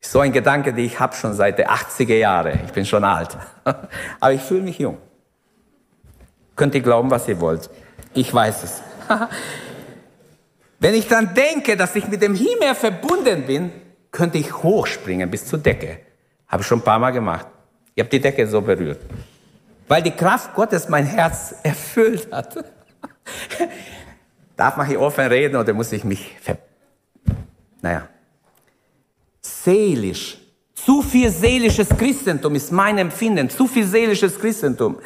[0.00, 2.60] so ein Gedanke, den ich habe schon seit den 80er Jahren.
[2.64, 3.36] Ich bin schon alt.
[3.64, 4.98] Aber ich fühle mich jung.
[6.54, 7.68] Könnt ihr glauben, was ihr wollt.
[8.14, 8.82] Ich weiß es.
[10.78, 13.72] Wenn ich dann denke, dass ich mit dem Himmel verbunden bin,
[14.10, 15.98] könnte ich hochspringen bis zur Decke.
[16.48, 17.46] Habe ich schon ein paar Mal gemacht.
[17.94, 19.00] Ich habe die Decke so berührt.
[19.88, 22.56] Weil die Kraft Gottes mein Herz erfüllt hat.
[24.56, 26.58] Darf man hier offen reden oder muss ich mich ver...
[27.82, 28.08] Naja.
[29.66, 30.38] Seelisch.
[30.76, 33.50] Zu viel seelisches Christentum ist mein Empfinden.
[33.50, 34.98] Zu viel seelisches Christentum.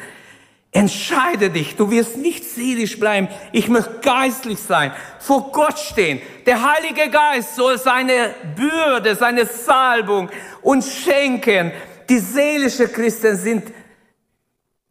[0.71, 3.27] Entscheide dich, du wirst nicht seelisch bleiben.
[3.51, 6.21] Ich möchte geistlich sein, vor Gott stehen.
[6.45, 10.29] Der Heilige Geist soll seine Bürde, seine Salbung
[10.61, 11.71] uns schenken.
[12.07, 13.63] Die seelische Christen sind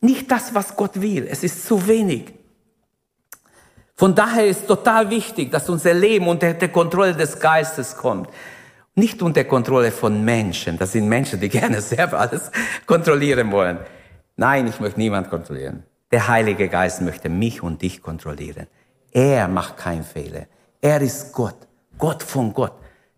[0.00, 1.28] nicht das, was Gott will.
[1.30, 2.24] Es ist zu wenig.
[3.94, 8.28] Von daher ist total wichtig, dass unser Leben unter der Kontrolle des Geistes kommt.
[8.94, 10.78] Nicht unter Kontrolle von Menschen.
[10.78, 12.50] Das sind Menschen, die gerne selber alles
[12.86, 13.78] kontrollieren wollen.
[14.36, 15.84] Nein, ich möchte niemand kontrollieren.
[16.10, 18.66] Der Heilige Geist möchte mich und dich kontrollieren.
[19.12, 20.46] Er macht keinen Fehler.
[20.80, 21.56] Er ist Gott.
[21.98, 22.72] Gott von Gott.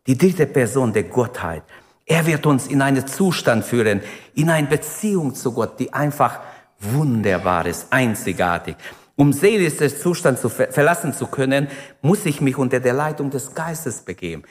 [0.06, 1.62] Die dritte Person der Gottheit.
[2.04, 4.02] Er wird uns in einen Zustand führen,
[4.34, 6.40] in eine Beziehung zu Gott, die einfach
[6.80, 8.76] wunderbar ist, einzigartig.
[9.14, 11.68] Um seelischen Zustand zu verlassen zu können,
[12.00, 14.42] muss ich mich unter der Leitung des Geistes begeben.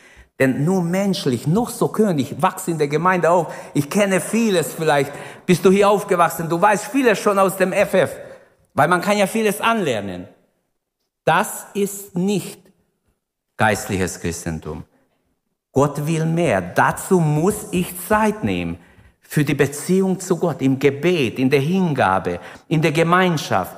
[0.42, 5.12] Denn nur menschlich, noch so ich wachse in der Gemeinde auf, ich kenne vieles vielleicht,
[5.46, 8.10] bist du hier aufgewachsen, du weißt vieles schon aus dem FF,
[8.74, 10.28] weil man kann ja vieles anlernen.
[11.26, 12.60] Das ist nicht
[13.56, 14.84] geistliches Christentum.
[15.72, 16.60] Gott will mehr.
[16.60, 18.80] Dazu muss ich Zeit nehmen
[19.22, 23.78] für die Beziehung zu Gott, im Gebet, in der Hingabe, in der Gemeinschaft.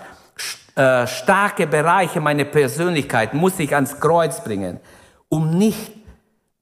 [0.76, 4.80] Äh, starke Bereiche meiner Persönlichkeit muss ich ans Kreuz bringen,
[5.28, 6.03] um nicht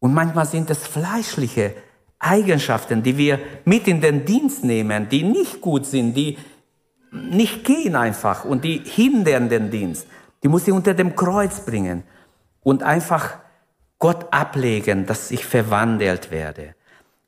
[0.02, 1.76] und manchmal sind es fleischliche
[2.18, 6.38] Eigenschaften, die wir mit in den Dienst nehmen, die nicht gut sind, die
[7.12, 10.08] nicht gehen einfach und die hindern den Dienst.
[10.42, 12.04] Die muss ich unter dem Kreuz bringen
[12.64, 13.38] und einfach
[14.00, 16.74] Gott ablegen, dass ich verwandelt werde.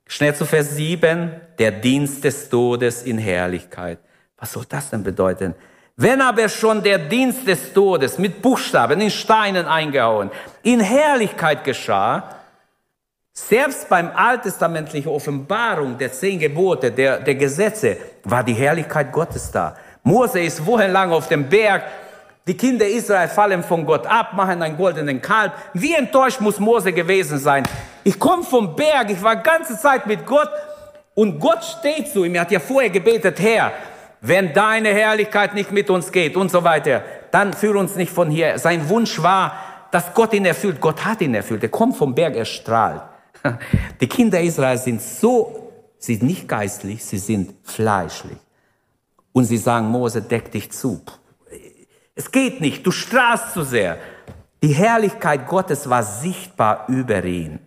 [0.06, 4.00] Schnell zu Vers 7, der Dienst des Todes in Herrlichkeit.
[4.36, 5.54] Was soll das denn bedeuten?
[5.96, 10.32] Wenn aber schon der Dienst des Todes mit Buchstaben in Steinen eingehauen
[10.64, 12.43] in Herrlichkeit geschah,
[13.34, 19.76] selbst beim alttestamentlichen Offenbarung der zehn Gebote, der, der Gesetze, war die Herrlichkeit Gottes da.
[20.04, 21.82] Mose ist wochenlang auf dem Berg.
[22.46, 25.52] Die Kinder Israel fallen von Gott ab, machen einen goldenen Kalb.
[25.72, 27.64] Wie enttäuscht muss Mose gewesen sein?
[28.04, 30.50] Ich komme vom Berg, ich war ganze Zeit mit Gott
[31.14, 32.34] und Gott steht zu ihm.
[32.34, 33.72] Er hat ja vorher gebetet, Herr,
[34.20, 38.30] wenn deine Herrlichkeit nicht mit uns geht und so weiter, dann führ uns nicht von
[38.30, 38.58] hier.
[38.58, 39.54] Sein Wunsch war,
[39.90, 40.80] dass Gott ihn erfüllt.
[40.80, 41.62] Gott hat ihn erfüllt.
[41.62, 43.02] Er kommt vom Berg, er strahlt.
[44.00, 48.38] Die Kinder Israels sind so, sie sind nicht geistlich, sie sind fleischlich.
[49.32, 51.00] Und sie sagen, Mose, deck dich zu.
[52.14, 53.98] Es geht nicht, du strahlst zu sehr.
[54.62, 57.58] Die Herrlichkeit Gottes war sichtbar über ihn.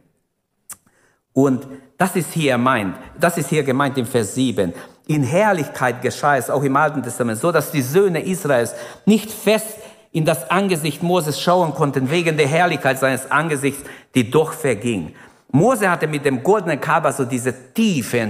[1.34, 4.74] Und das ist hier meint, das ist hier gemeint im Vers 7.
[5.08, 8.74] In Herrlichkeit geschah es auch im Alten Testament, so dass die Söhne Israels
[9.06, 9.78] nicht fest
[10.12, 13.84] in das Angesicht Moses schauen konnten, wegen der Herrlichkeit seines Angesichts,
[14.16, 15.13] die doch verging.
[15.58, 18.30] Mose hatte mit dem goldenen Kalb so diese tiefe,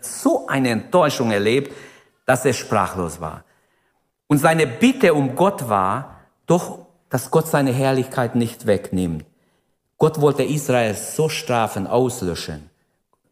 [0.00, 1.72] so eine Enttäuschung erlebt,
[2.24, 3.44] dass er sprachlos war.
[4.26, 9.26] Und seine Bitte um Gott war, doch, dass Gott seine Herrlichkeit nicht wegnimmt.
[9.98, 12.70] Gott wollte Israel so strafen, auslöschen.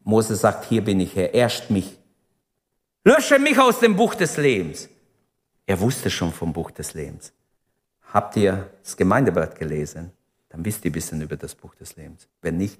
[0.04, 1.98] Mose sagt, hier bin ich, Herr, erst mich.
[3.04, 4.88] Lösche mich aus dem Buch des Lebens.
[5.66, 7.32] Er wusste schon vom Buch des Lebens.
[8.12, 10.12] Habt ihr das Gemeindeblatt gelesen?
[10.50, 12.28] Dann wisst ihr ein bisschen über das Buch des Lebens.
[12.42, 12.78] Wenn nicht,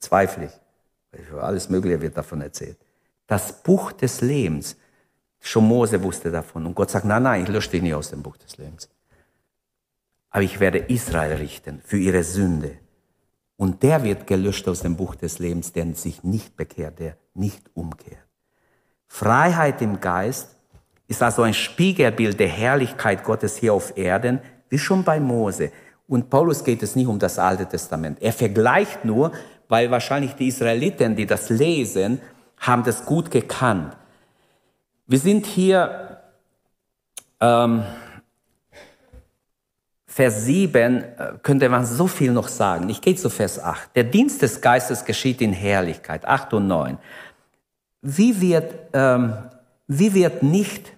[0.00, 1.32] Zweifle ich.
[1.40, 2.78] Alles Mögliche wird davon erzählt.
[3.26, 4.76] Das Buch des Lebens,
[5.40, 6.66] schon Mose wusste davon.
[6.66, 8.88] Und Gott sagt, nein, nein, ich lösche dich nicht aus dem Buch des Lebens.
[10.30, 12.78] Aber ich werde Israel richten für ihre Sünde.
[13.56, 17.70] Und der wird gelöscht aus dem Buch des Lebens, der sich nicht bekehrt, der nicht
[17.74, 18.26] umkehrt.
[19.06, 20.56] Freiheit im Geist
[21.08, 25.72] ist also ein Spiegelbild der Herrlichkeit Gottes hier auf Erden, wie schon bei Mose.
[26.06, 28.22] Und Paulus geht es nicht um das Alte Testament.
[28.22, 29.32] Er vergleicht nur,
[29.70, 32.20] weil wahrscheinlich die Israeliten, die das lesen,
[32.58, 33.96] haben das gut gekannt.
[35.06, 36.18] Wir sind hier,
[37.40, 37.84] ähm,
[40.06, 42.88] Vers 7, äh, könnte man so viel noch sagen.
[42.88, 43.94] Ich gehe zu Vers 8.
[43.94, 46.26] Der Dienst des Geistes geschieht in Herrlichkeit.
[46.26, 46.98] 8 und 9.
[48.02, 49.34] Wie wird, ähm,
[49.86, 50.92] wie wird nicht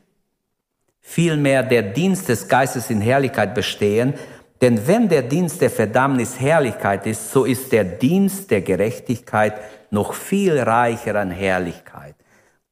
[1.03, 4.15] vielmehr der Dienst des Geistes in Herrlichkeit bestehen,
[4.63, 9.55] denn wenn der Dienst der Verdammnis Herrlichkeit ist, so ist der Dienst der Gerechtigkeit
[9.91, 12.15] noch viel reicher an Herrlichkeit.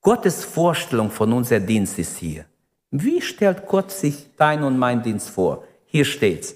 [0.00, 2.44] Gottes Vorstellung von unser Dienst ist hier.
[2.92, 5.64] Wie stellt Gott sich dein und mein Dienst vor?
[5.84, 6.54] Hier steht's.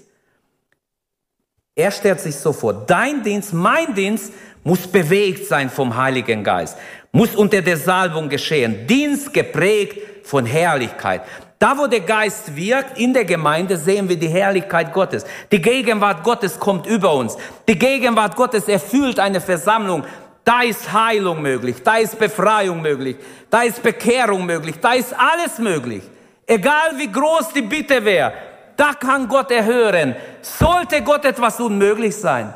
[1.75, 4.31] Er stellt sich so vor, dein Dienst, mein Dienst
[4.63, 6.77] muss bewegt sein vom Heiligen Geist,
[7.11, 8.87] muss unter der Salbung geschehen.
[8.87, 11.21] Dienst geprägt von Herrlichkeit.
[11.57, 15.25] Da, wo der Geist wirkt, in der Gemeinde sehen wir die Herrlichkeit Gottes.
[15.51, 17.37] Die Gegenwart Gottes kommt über uns.
[17.67, 20.03] Die Gegenwart Gottes erfüllt eine Versammlung.
[20.43, 23.15] Da ist Heilung möglich, da ist Befreiung möglich,
[23.49, 26.03] da ist Bekehrung möglich, da ist alles möglich.
[26.45, 28.31] Egal wie groß die Bitte wäre,
[28.77, 30.15] da kann Gott erhören.
[30.41, 32.53] Sollte Gott etwas unmöglich sein?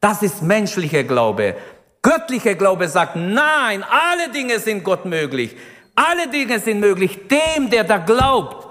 [0.00, 1.56] Das ist menschlicher Glaube.
[2.02, 5.56] Göttlicher Glaube sagt, nein, alle Dinge sind Gott möglich.
[5.94, 8.68] Alle Dinge sind möglich dem, der da glaubt.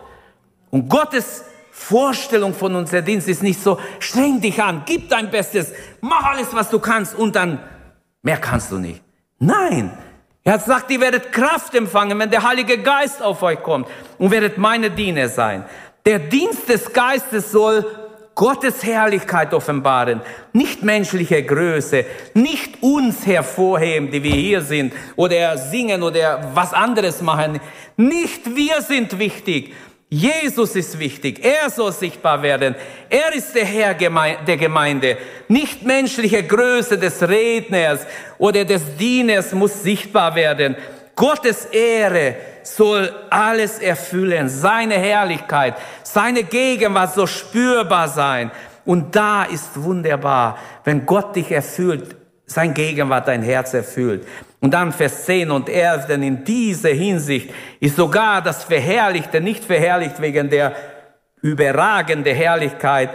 [0.69, 5.73] Und Gottes Vorstellung von unserem Dienst ist nicht so, streng dich an, gib dein Bestes,
[6.01, 7.59] mach alles, was du kannst und dann
[8.21, 9.01] mehr kannst du nicht.
[9.39, 9.91] Nein,
[10.43, 14.31] er hat gesagt, ihr werdet Kraft empfangen, wenn der Heilige Geist auf euch kommt und
[14.31, 15.65] werdet meine Diener sein.
[16.05, 17.85] Der Dienst des Geistes soll
[18.35, 20.21] Gottes Herrlichkeit offenbaren,
[20.53, 27.21] nicht menschliche Größe, nicht uns hervorheben, die wir hier sind oder singen oder was anderes
[27.21, 27.59] machen.
[27.95, 29.73] Nicht wir sind wichtig.
[30.09, 31.43] Jesus ist wichtig.
[31.43, 32.75] Er soll sichtbar werden.
[33.09, 35.17] Er ist der Herr der Gemeinde.
[35.47, 38.05] Nicht menschliche Größe des Redners
[38.37, 40.75] oder des Dieners muss sichtbar werden.
[41.15, 48.51] Gottes Ehre soll alles erfüllen, seine Herrlichkeit, seine Gegenwart soll spürbar sein.
[48.85, 54.27] Und da ist wunderbar, wenn Gott dich erfüllt, sein Gegenwart dein Herz erfüllt.
[54.59, 57.49] Und dann Vers 10 und 11, denn in dieser Hinsicht
[57.79, 60.73] ist sogar das Verherrlichte nicht verherrlicht wegen der
[61.41, 63.09] überragenden Herrlichkeit,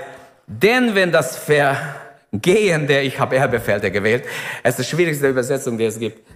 [0.47, 4.25] denn wenn das Vergehende, ich habe Erbefelder gewählt,
[4.63, 6.27] es ist die schwierigste Übersetzung, die es gibt,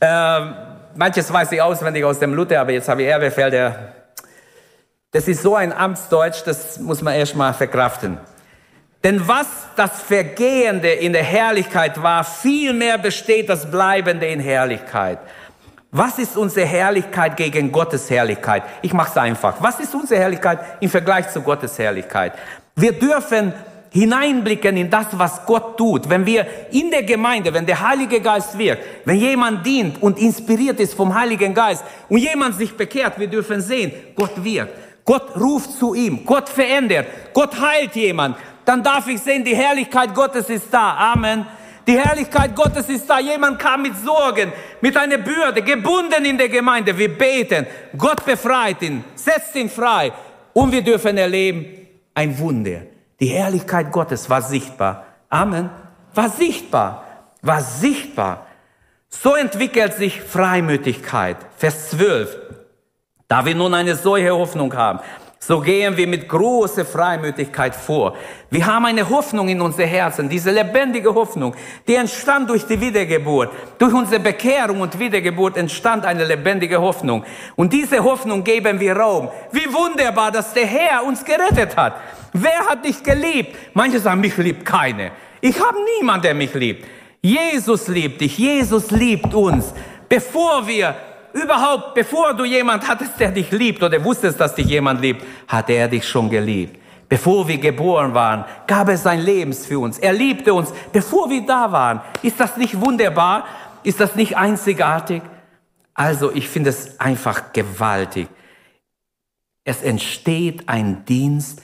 [0.00, 0.54] ähm,
[0.96, 3.92] manches weiß ich auswendig aus dem Luther, aber jetzt habe ich Erbefelder.
[5.12, 8.18] Das ist so ein Amtsdeutsch, das muss man erstmal verkraften.
[9.04, 15.18] Denn was das Vergehende in der Herrlichkeit war, vielmehr besteht das Bleibende in Herrlichkeit.
[15.92, 18.64] Was ist unsere Herrlichkeit gegen Gottes Herrlichkeit?
[18.82, 19.54] Ich mache es einfach.
[19.60, 22.32] Was ist unsere Herrlichkeit im Vergleich zu Gottes Herrlichkeit?
[22.74, 23.54] Wir dürfen
[23.90, 28.58] hineinblicken in das, was Gott tut, wenn wir in der Gemeinde, wenn der Heilige Geist
[28.58, 33.28] wirkt, wenn jemand dient und inspiriert ist vom Heiligen Geist und jemand sich bekehrt, wir
[33.28, 34.74] dürfen sehen, Gott wirkt.
[35.04, 38.36] Gott ruft zu ihm, Gott verändert, Gott heilt jemand.
[38.64, 41.12] Dann darf ich sehen, die Herrlichkeit Gottes ist da.
[41.12, 41.46] Amen.
[41.86, 43.20] Die Herrlichkeit Gottes ist da.
[43.20, 46.98] Jemand kam mit Sorgen, mit einer Bürde, gebunden in der Gemeinde.
[46.98, 47.64] Wir beten.
[47.96, 50.12] Gott befreit ihn, setzt ihn frei.
[50.52, 51.66] Und wir dürfen erleben
[52.12, 52.82] ein Wunder.
[53.20, 55.06] Die Herrlichkeit Gottes war sichtbar.
[55.30, 55.70] Amen.
[56.14, 57.04] War sichtbar.
[57.42, 58.46] War sichtbar.
[59.08, 61.38] So entwickelt sich Freimütigkeit.
[61.56, 62.36] Vers 12.
[63.28, 65.00] Da wir nun eine solche Hoffnung haben,
[65.38, 68.16] so gehen wir mit großer Freimütigkeit vor.
[68.50, 71.54] Wir haben eine Hoffnung in unser Herzen, diese lebendige Hoffnung,
[71.86, 73.50] die entstand durch die Wiedergeburt.
[73.78, 77.24] Durch unsere Bekehrung und Wiedergeburt entstand eine lebendige Hoffnung.
[77.54, 79.28] Und diese Hoffnung geben wir Raum.
[79.52, 81.94] Wie wunderbar, dass der Herr uns gerettet hat.
[82.42, 83.56] Wer hat dich geliebt?
[83.74, 85.12] Manche sagen, mich liebt keine.
[85.40, 86.86] Ich habe niemanden, der mich liebt.
[87.22, 88.36] Jesus liebt dich.
[88.36, 89.72] Jesus liebt uns.
[90.08, 90.94] Bevor wir
[91.32, 95.72] überhaupt, bevor du jemand hattest, der dich liebt oder wusstest, dass dich jemand liebt, hatte
[95.72, 96.78] er dich schon geliebt.
[97.08, 99.98] Bevor wir geboren waren, gab es sein Leben für uns.
[99.98, 102.00] Er liebte uns, bevor wir da waren.
[102.22, 103.44] Ist das nicht wunderbar?
[103.82, 105.22] Ist das nicht einzigartig?
[105.94, 108.28] Also, ich finde es einfach gewaltig.
[109.64, 111.62] Es entsteht ein Dienst,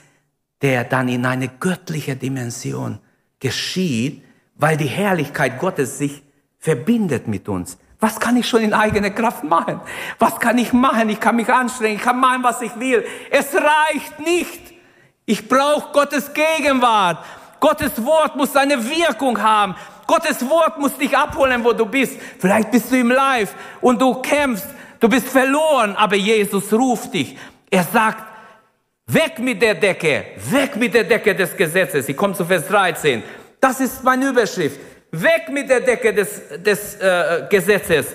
[0.63, 3.01] der dann in eine göttliche Dimension
[3.41, 6.23] geschieht, weil die Herrlichkeit Gottes sich
[6.59, 7.77] verbindet mit uns.
[7.99, 9.81] Was kann ich schon in eigener Kraft machen?
[10.19, 11.09] Was kann ich machen?
[11.09, 13.05] Ich kann mich anstrengen, ich kann machen, was ich will.
[13.31, 14.61] Es reicht nicht.
[15.25, 17.25] Ich brauche Gottes Gegenwart.
[17.61, 19.77] Gottes Wort muss seine Wirkung haben.
[20.07, 22.19] Gottes Wort muss dich abholen, wo du bist.
[22.39, 24.67] Vielleicht bist du im Live und du kämpfst,
[24.99, 27.37] du bist verloren, aber Jesus ruft dich.
[27.71, 28.32] Er sagt,
[29.07, 32.09] Weg mit der Decke, weg mit der Decke des Gesetzes.
[32.09, 33.23] Ich komme zu Vers 13.
[33.61, 34.79] Das ist meine Überschrift.
[35.11, 38.07] Weg mit der Decke des, des äh, Gesetzes.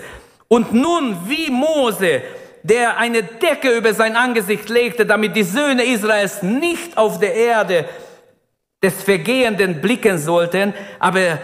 [0.48, 2.22] Und nun, wie Mose,
[2.64, 7.86] der eine Decke über sein Angesicht legte, damit die Söhne Israels nicht auf der Erde
[8.82, 11.40] des Vergehenden blicken sollten, aber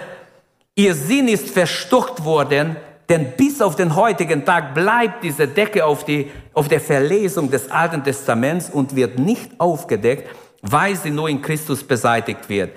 [0.76, 2.78] ihr Sinn ist verstockt worden,
[3.10, 7.70] denn bis auf den heutigen Tag bleibt diese Decke auf, die, auf der Verlesung des
[7.70, 10.30] Alten Testaments und wird nicht aufgedeckt,
[10.62, 12.72] weil sie nur in Christus beseitigt wird.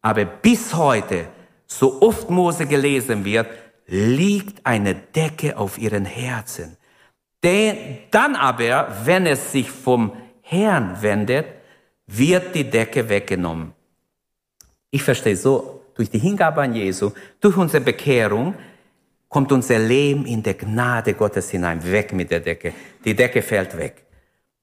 [0.00, 1.26] Aber bis heute,
[1.66, 3.46] so oft Mose gelesen wird,
[3.86, 6.76] liegt eine Decke auf ihren Herzen.
[7.42, 10.12] Den, dann aber, wenn es sich vom
[10.42, 11.46] Herrn wendet,
[12.06, 13.72] wird die Decke weggenommen.
[14.90, 18.54] Ich verstehe so, durch die Hingabe an Jesu, durch unsere Bekehrung,
[19.32, 22.74] kommt unser Leben in der Gnade Gottes hinein, weg mit der Decke.
[23.02, 24.04] Die Decke fällt weg.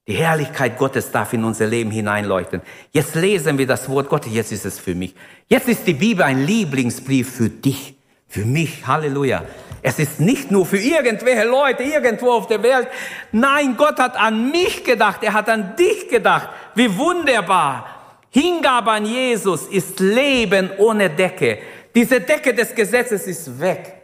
[0.07, 2.61] Die Herrlichkeit Gottes darf in unser Leben hineinleuchten.
[2.91, 5.15] Jetzt lesen wir das Wort Gottes, jetzt ist es für mich.
[5.47, 7.95] Jetzt ist die Bibel ein Lieblingsbrief für dich,
[8.27, 8.85] für mich.
[8.85, 9.43] Halleluja.
[9.81, 12.89] Es ist nicht nur für irgendwelche Leute irgendwo auf der Welt.
[13.31, 15.23] Nein, Gott hat an mich gedacht.
[15.23, 16.49] Er hat an dich gedacht.
[16.75, 17.87] Wie wunderbar.
[18.29, 21.57] Hingabe an Jesus ist Leben ohne Decke.
[21.95, 23.98] Diese Decke des Gesetzes ist weg.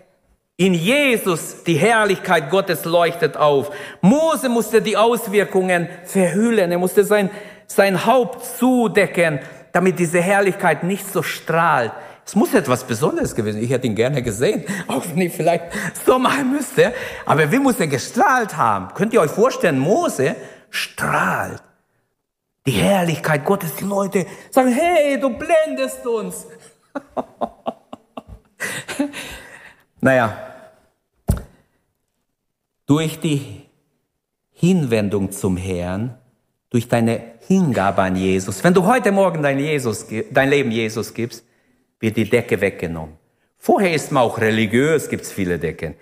[0.57, 3.71] In Jesus die Herrlichkeit Gottes leuchtet auf.
[3.99, 6.71] Mose musste die Auswirkungen verhüllen.
[6.71, 7.29] Er musste sein,
[7.67, 9.39] sein Haupt zudecken,
[9.73, 11.91] damit diese Herrlichkeit nicht so strahlt.
[12.25, 13.61] Es muss etwas Besonderes gewesen.
[13.61, 15.65] Ich hätte ihn gerne gesehen, auch wenn ich vielleicht
[16.05, 16.93] so machen müsste.
[17.25, 18.93] Aber wie muss er gestrahlt haben?
[18.93, 20.37] Könnt ihr euch vorstellen, Mose
[20.69, 21.61] strahlt.
[22.65, 26.47] Die Herrlichkeit Gottes, die Leute sagen, hey, du blendest uns.
[30.05, 30.37] naja,
[32.85, 33.63] durch die
[34.51, 36.15] Hinwendung zum Herrn,
[36.69, 38.63] durch deine Hingabe an Jesus.
[38.63, 41.43] Wenn du heute Morgen dein, Jesus, dein Leben Jesus gibst,
[41.99, 43.15] wird die Decke weggenommen.
[43.57, 45.95] Vorher ist man auch religiös, gibt's viele Decken.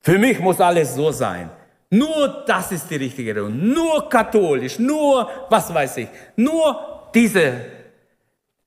[0.00, 1.50] Für mich muss alles so sein.
[1.90, 3.72] Nur das ist die richtige Religion.
[3.72, 6.08] Nur katholisch, nur was weiß ich.
[6.36, 7.52] Nur diese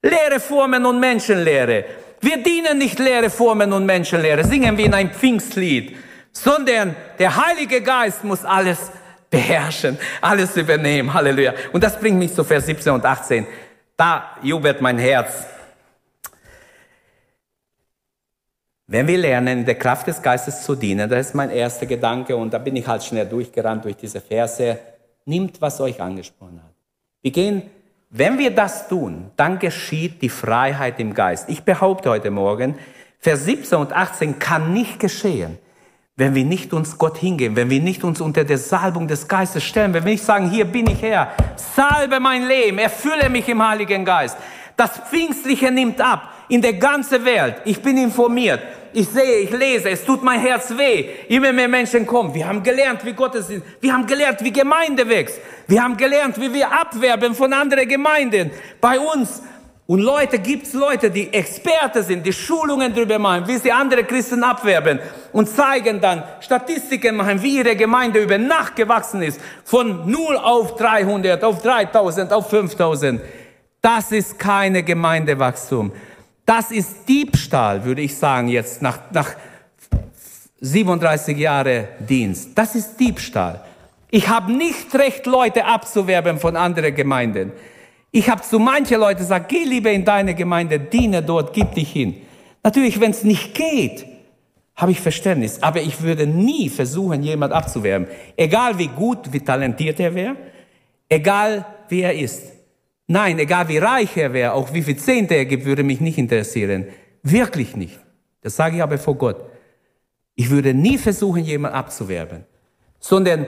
[0.02, 1.86] leere Formen und Menschenlehre.
[2.24, 4.44] Wir dienen nicht leere Formen und Menschenlehre.
[4.44, 5.96] Singen wir in ein Pfingstlied
[6.34, 8.92] sondern der Heilige Geist muss alles
[9.30, 11.14] beherrschen, alles übernehmen.
[11.14, 11.54] Halleluja.
[11.72, 13.48] Und das bringt mich zu Vers 17 und 18.
[13.96, 15.46] Da jubelt mein Herz.
[18.88, 22.36] Wenn wir lernen, in der Kraft des Geistes zu dienen, das ist mein erster Gedanke
[22.36, 24.78] und da bin ich halt schnell durchgerannt durch diese Verse,
[25.26, 26.74] nimmt, was euch angesprochen hat.
[27.22, 27.64] Wir gehen,
[28.16, 31.50] wenn wir das tun, dann geschieht die Freiheit im Geist.
[31.50, 32.76] Ich behaupte heute Morgen,
[33.20, 35.58] Vers 17 und 18 kann nicht geschehen,
[36.16, 39.64] wenn wir nicht uns Gott hingeben, wenn wir nicht uns unter der Salbung des Geistes
[39.64, 43.68] stellen, wenn wir nicht sagen, hier bin ich Herr, salbe mein Leben, erfülle mich im
[43.68, 44.38] Heiligen Geist.
[44.78, 47.56] Das Pfingstliche nimmt ab in der ganzen Welt.
[47.66, 48.60] Ich bin informiert.
[48.94, 51.06] Ich sehe, ich lese, es tut mein Herz weh.
[51.28, 52.32] Immer mehr Menschen kommen.
[52.32, 53.64] Wir haben gelernt, wie Gott es ist.
[53.82, 55.40] Wir haben gelernt, wie Gemeinde wächst.
[55.68, 58.52] Wir haben gelernt, wie wir abwerben von anderen Gemeinden.
[58.80, 59.42] Bei uns
[59.88, 64.44] und Leute, gibt's Leute, die Experte sind, die Schulungen darüber machen, wie sie andere Christen
[64.44, 65.00] abwerben
[65.32, 69.42] und zeigen dann, Statistiken machen, wie ihre Gemeinde über Nacht gewachsen ist.
[69.66, 73.22] Von 0 auf 300, auf 3000, auf 5000.
[73.82, 75.92] Das ist keine Gemeindewachstum.
[76.46, 79.36] Das ist Diebstahl, würde ich sagen, jetzt nach, nach
[80.60, 82.52] 37 Jahre Dienst.
[82.56, 83.64] Das ist Diebstahl.
[84.12, 87.52] Ich habe nicht recht, Leute abzuwerben von anderen Gemeinden.
[88.12, 91.92] Ich habe zu manchen Leuten gesagt, geh lieber in deine Gemeinde, diene dort, gib dich
[91.92, 92.22] hin.
[92.62, 94.06] Natürlich, wenn es nicht geht,
[94.76, 95.62] habe ich Verständnis.
[95.62, 98.08] Aber ich würde nie versuchen, jemand abzuwerben.
[98.38, 100.36] Egal wie gut, wie talentiert er wäre,
[101.10, 102.53] egal wie er ist.
[103.08, 106.18] Nein, egal wie reich er wäre, auch wie viel Zehnte er gibt, würde mich nicht
[106.18, 106.88] interessieren.
[107.22, 108.00] Wirklich nicht.
[108.42, 109.44] Das sage ich aber vor Gott.
[110.36, 112.46] Ich würde nie versuchen, jemand abzuwerben.
[113.00, 113.46] Sondern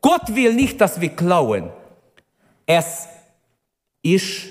[0.00, 1.70] Gott will nicht, dass wir klauen.
[2.66, 3.08] Es
[4.02, 4.46] ist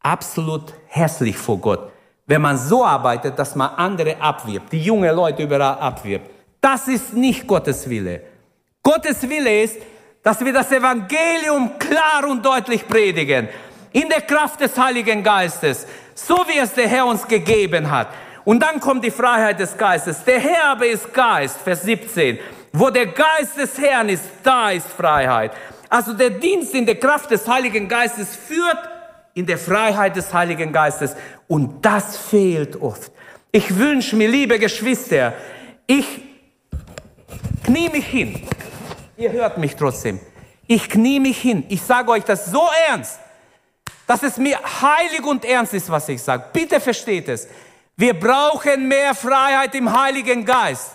[0.00, 1.92] absolut hässlich vor Gott.
[2.26, 6.30] Wenn man so arbeitet, dass man andere abwirbt, die junge Leute überall abwirbt.
[6.60, 8.22] Das ist nicht Gottes Wille.
[8.82, 9.78] Gottes Wille ist,
[10.22, 13.48] dass wir das Evangelium klar und deutlich predigen.
[13.92, 15.86] In der Kraft des Heiligen Geistes.
[16.14, 18.08] So wie es der Herr uns gegeben hat.
[18.44, 20.24] Und dann kommt die Freiheit des Geistes.
[20.24, 22.38] Der Herr aber ist Geist, Vers 17.
[22.72, 25.52] Wo der Geist des Herrn ist, da ist Freiheit.
[25.88, 28.78] Also der Dienst in der Kraft des Heiligen Geistes führt
[29.34, 31.14] in der Freiheit des Heiligen Geistes.
[31.46, 33.12] Und das fehlt oft.
[33.50, 35.34] Ich wünsche mir, liebe Geschwister,
[35.86, 36.06] ich
[37.64, 38.42] knie mich hin.
[39.18, 40.18] Ihr hört mich trotzdem.
[40.66, 41.64] Ich knie mich hin.
[41.68, 43.20] Ich sage euch das so ernst,
[44.12, 46.44] dass es mir heilig und ernst ist, was ich sage.
[46.52, 47.48] Bitte versteht es.
[47.96, 50.90] Wir brauchen mehr Freiheit im Heiligen Geist.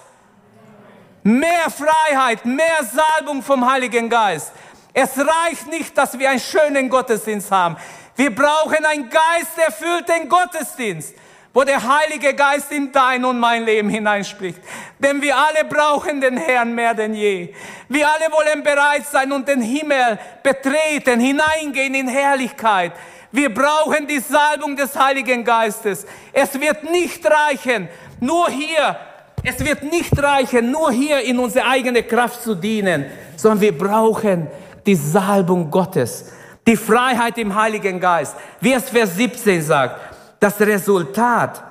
[1.23, 4.51] Mehr Freiheit, mehr Salbung vom Heiligen Geist.
[4.93, 7.77] Es reicht nicht, dass wir einen schönen Gottesdienst haben.
[8.15, 11.15] Wir brauchen einen geisterfüllten Gottesdienst,
[11.57, 14.59] wo der Heilige Geist in dein und mein Leben hineinspricht.
[14.99, 17.51] Denn wir alle brauchen den Herrn mehr denn je.
[17.89, 22.91] Wir alle wollen bereit sein und den Himmel betreten, hineingehen in Herrlichkeit.
[23.31, 26.05] Wir brauchen die Salbung des Heiligen Geistes.
[26.31, 27.89] Es wird nicht reichen,
[28.19, 28.95] nur hier,
[29.43, 34.45] es wird nicht reichen, nur hier in unsere eigene Kraft zu dienen, sondern wir brauchen
[34.85, 36.31] die Salbung Gottes,
[36.67, 38.35] die Freiheit im Heiligen Geist.
[38.61, 40.06] Wie es Vers 17 sagt,
[40.39, 41.63] das Resultat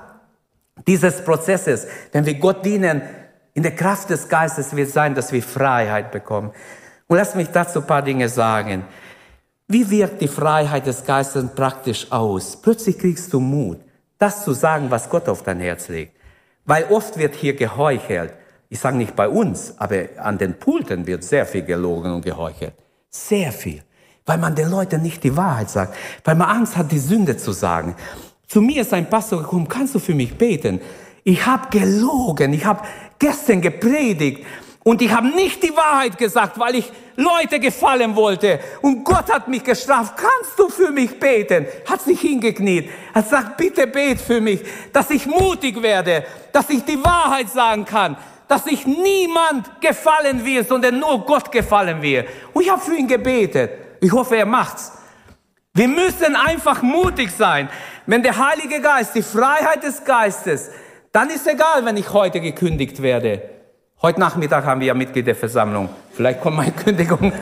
[0.86, 3.02] dieses Prozesses, wenn wir Gott dienen,
[3.54, 6.52] in der Kraft des Geistes wird sein, dass wir Freiheit bekommen.
[7.06, 8.84] Und lass mich dazu ein paar Dinge sagen.
[9.68, 12.60] Wie wirkt die Freiheit des Geistes praktisch aus?
[12.60, 13.80] Plötzlich kriegst du Mut,
[14.18, 16.16] das zu sagen, was Gott auf dein Herz legt.
[16.66, 18.34] Weil oft wird hier geheuchelt.
[18.68, 22.74] Ich sage nicht bei uns, aber an den Pulten wird sehr viel gelogen und geheuchelt.
[23.08, 23.82] Sehr viel.
[24.26, 25.94] Weil man den Leuten nicht die Wahrheit sagt.
[26.24, 27.94] Weil man Angst hat, die Sünde zu sagen.
[28.46, 30.80] Zu mir ist ein Pastor gekommen, kannst du für mich beten?
[31.24, 32.82] Ich habe gelogen, ich habe
[33.18, 34.46] gestern gepredigt
[34.84, 38.60] und ich habe nicht die Wahrheit gesagt, weil ich Leute gefallen wollte.
[38.82, 40.14] Und Gott hat mich gestraft.
[40.16, 41.66] Kannst du für mich beten?
[41.90, 42.88] Hat sich hingekniet.
[43.12, 44.60] Hat gesagt, bitte bet für mich,
[44.92, 48.16] dass ich mutig werde, dass ich die Wahrheit sagen kann
[48.48, 52.28] dass sich niemand gefallen wird, sondern nur Gott gefallen wird.
[52.52, 53.72] Und ich habe für ihn gebetet.
[54.00, 54.92] Ich hoffe, er macht's.
[55.74, 57.68] Wir müssen einfach mutig sein.
[58.06, 60.70] Wenn der Heilige Geist, die Freiheit des Geistes,
[61.12, 63.42] dann ist egal, wenn ich heute gekündigt werde.
[64.02, 65.88] Heute Nachmittag haben wir ja Mitgliederversammlung.
[66.12, 67.32] Vielleicht kommt meine Kündigung.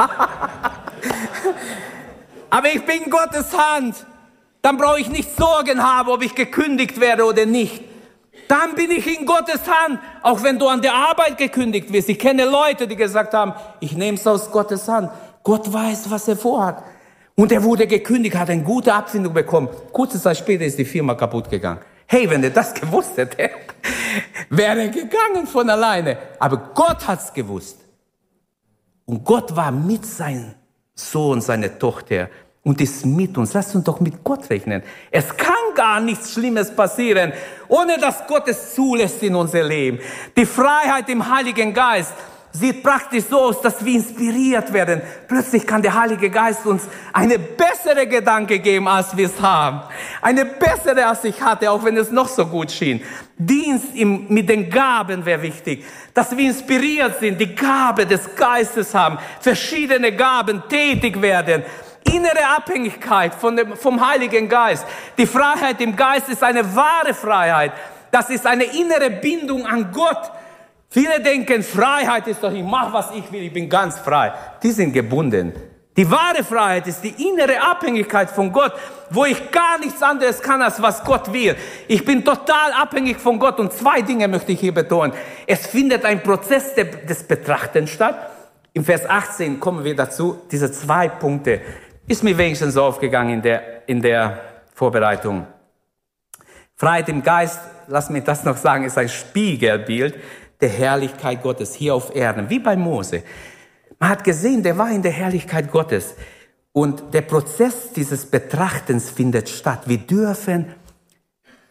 [2.51, 4.07] Aber ich bin Gottes Hand.
[4.63, 7.83] Dann brauche ich nicht Sorgen haben, ob ich gekündigt werde oder nicht
[8.49, 12.09] dann bin ich in Gottes Hand, auch wenn du an der Arbeit gekündigt wirst.
[12.09, 15.11] Ich kenne Leute, die gesagt haben, ich nehme es aus Gottes Hand.
[15.43, 16.83] Gott weiß, was er vorhat.
[17.37, 19.69] Und er wurde gekündigt, hat eine gute Abfindung bekommen.
[19.93, 21.81] Kurze Zeit später ist die Firma kaputt gegangen.
[22.07, 23.51] Hey, wenn er das gewusst hätte,
[24.51, 26.19] wäre er gegangen von alleine.
[26.39, 27.81] Aber Gott hat's gewusst.
[29.07, 30.55] Und Gott war mit seinem
[30.95, 32.29] Sohn, seiner Tochter
[32.63, 33.53] und ist mit uns.
[33.53, 34.83] Lasst uns doch mit Gott rechnen.
[35.11, 37.33] Es kann gar nichts Schlimmes passieren,
[37.69, 39.99] ohne dass Gott es zulässt in unser Leben.
[40.37, 42.15] Die Freiheit im Heiligen Geist
[42.55, 45.03] sieht praktisch so aus, dass wir inspiriert werden.
[45.27, 49.81] Plötzlich kann der Heilige Geist uns eine bessere Gedanke geben, als wir es haben.
[50.23, 53.03] Eine bessere, als ich hatte, auch wenn es noch so gut schien.
[53.37, 55.85] Dienst im, mit den Gaben wäre wichtig.
[56.15, 61.65] Dass wir inspiriert sind, die Gabe des Geistes haben, verschiedene Gaben tätig werden
[62.07, 64.85] innere Abhängigkeit von dem, vom Heiligen Geist.
[65.17, 67.73] Die Freiheit im Geist ist eine wahre Freiheit.
[68.11, 70.31] Das ist eine innere Bindung an Gott.
[70.95, 74.33] Viele denken, Freiheit ist doch, ich mache, was ich will, ich bin ganz frei.
[74.63, 75.53] Die sind gebunden.
[75.97, 78.73] Die wahre Freiheit ist die innere Abhängigkeit von Gott,
[79.11, 81.57] wo ich gar nichts anderes kann, als was Gott will.
[81.89, 85.13] Ich bin total abhängig von Gott und zwei Dinge möchte ich hier betonen.
[85.49, 88.31] Es findet ein Prozess des Betrachtens statt.
[88.73, 91.61] Im Vers 18 kommen wir dazu, diese zwei Punkte.
[92.07, 94.39] Ist mir wenigstens so aufgegangen in der, in der
[94.73, 95.45] Vorbereitung.
[96.77, 100.15] Freiheit im Geist, lass mich das noch sagen, ist ein Spiegelbild
[100.61, 103.23] der Herrlichkeit Gottes hier auf Erden, wie bei Mose.
[103.99, 106.15] Man hat gesehen, der war in der Herrlichkeit Gottes.
[106.73, 109.83] Und der Prozess dieses Betrachtens findet statt.
[109.87, 110.67] Wir dürfen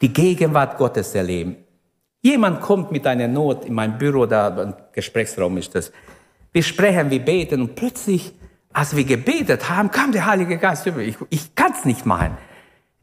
[0.01, 1.57] die Gegenwart Gottes erleben.
[2.21, 5.91] Jemand kommt mit einer Not in mein Büro, da ein Gesprächsraum ist das.
[6.53, 8.33] Wir sprechen, wir beten und plötzlich
[8.73, 10.99] als wir gebetet haben, kam der Heilige Geist über.
[10.99, 12.37] Ich, ich kann es nicht machen.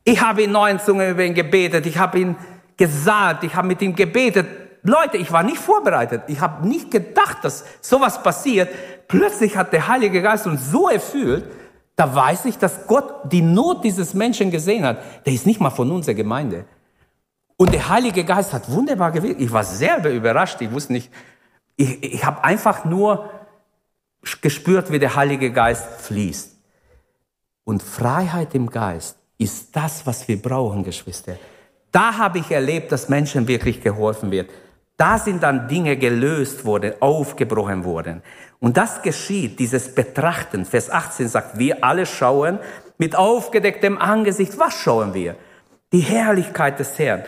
[0.02, 2.36] Ich habe in neuen Zungen über ihn gebetet, ich habe ihn
[2.76, 4.46] gesagt, ich habe mit ihm gebetet.
[4.82, 6.22] Leute, ich war nicht vorbereitet.
[6.26, 8.70] Ich habe nicht gedacht, dass sowas passiert.
[9.08, 11.44] Plötzlich hat der Heilige Geist uns so erfüllt,
[11.96, 15.26] da weiß ich, dass Gott die Not dieses Menschen gesehen hat.
[15.26, 16.64] Der ist nicht mal von unserer Gemeinde.
[17.58, 19.38] Und der Heilige Geist hat wunderbar gewirkt.
[19.38, 20.62] Ich war selber überrascht.
[20.62, 21.12] Ich wusste nicht,
[21.76, 23.28] ich, ich habe einfach nur
[24.40, 26.56] gespürt, wie der Heilige Geist fließt.
[27.64, 31.36] Und Freiheit im Geist ist das, was wir brauchen, Geschwister.
[31.92, 34.50] Da habe ich erlebt, dass Menschen wirklich geholfen wird.
[35.00, 38.20] Da sind dann Dinge gelöst worden, aufgebrochen worden.
[38.58, 40.66] Und das geschieht, dieses Betrachten.
[40.66, 42.58] Vers 18 sagt, wir alle schauen
[42.98, 44.58] mit aufgedecktem Angesicht.
[44.58, 45.36] Was schauen wir?
[45.90, 47.22] Die Herrlichkeit des Herrn.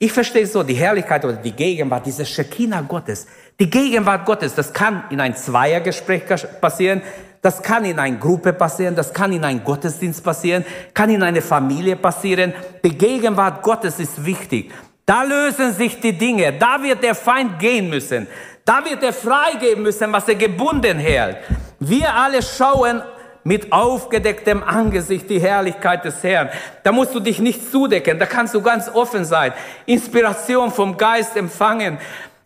[0.00, 3.28] Ich verstehe so, die Herrlichkeit oder die Gegenwart, diese Shekinah Gottes,
[3.60, 6.24] die Gegenwart Gottes, das kann in ein Zweiergespräch
[6.60, 7.02] passieren.
[7.40, 11.42] Das kann in einer Gruppe passieren, das kann in einem Gottesdienst passieren, kann in einer
[11.42, 12.52] Familie passieren.
[12.84, 14.72] Die Gegenwart Gottes ist wichtig.
[15.04, 18.26] Da lösen sich die Dinge, da wird der Feind gehen müssen,
[18.64, 21.38] da wird er freigeben müssen, was er gebunden hält.
[21.80, 23.02] Wir alle schauen
[23.44, 26.48] mit aufgedecktem Angesicht die Herrlichkeit des Herrn.
[26.84, 29.52] Da musst du dich nicht zudecken, da kannst du ganz offen sein,
[29.86, 31.98] Inspiration vom Geist empfangen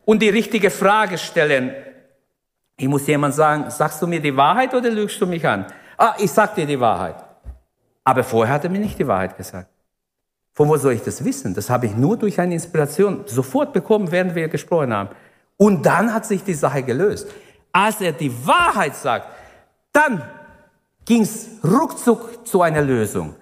[0.07, 1.75] und die richtige Frage stellen.
[2.79, 5.67] Ich muss jemand sagen, sagst du mir die Wahrheit oder lügst du mich an?
[5.99, 7.17] Ah, ich sag dir die Wahrheit.
[8.05, 9.69] Aber vorher hat er mir nicht die Wahrheit gesagt.
[10.57, 11.53] Von wo soll ich das wissen?
[11.53, 15.11] Das habe ich nur durch eine Inspiration sofort bekommen, während wir gesprochen haben.
[15.59, 17.29] Und dann hat sich die Sache gelöst.
[17.73, 19.29] Als er die Wahrheit sagt,
[19.93, 20.23] dann
[21.05, 23.35] ging es ruckzuck zu einer Lösung.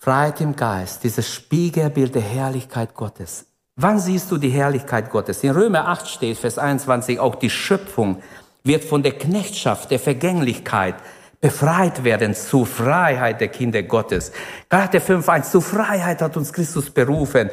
[0.00, 3.46] Freiheit im Geist, dieses Spiegelbild der Herrlichkeit Gottes.
[3.76, 5.44] Wann siehst du die Herrlichkeit Gottes?
[5.44, 8.22] In Römer 8 steht, Vers 21, auch die Schöpfung
[8.64, 10.96] wird von der Knechtschaft, der Vergänglichkeit
[11.40, 14.32] befreit werden zur Freiheit der Kinder Gottes.
[14.68, 17.50] Galater 5.1, zur Freiheit hat uns Christus berufen.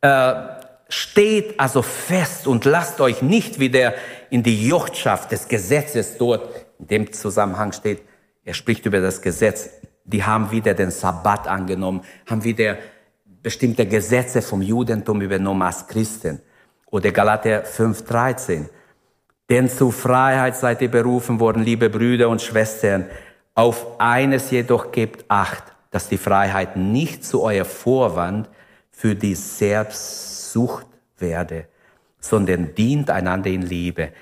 [0.00, 0.34] Äh,
[0.88, 3.94] steht also fest und lasst euch nicht wieder
[4.30, 8.02] in die Jochtschaft des Gesetzes dort in dem Zusammenhang steht,
[8.44, 9.70] er spricht über das Gesetz.
[10.04, 12.78] Die haben wieder den Sabbat angenommen, haben wieder
[13.42, 16.40] bestimmte Gesetze vom Judentum übernommen als Christen.
[16.86, 18.68] Oder Galater 5,13.
[19.50, 23.06] Denn zur Freiheit seid ihr berufen worden, liebe Brüder und Schwestern.
[23.56, 28.48] Auf eines jedoch gebt Acht, dass die Freiheit nicht zu euer Vorwand
[28.92, 30.86] für die Selbstsucht
[31.18, 31.66] werde,
[32.20, 34.12] sondern dient einander in Liebe.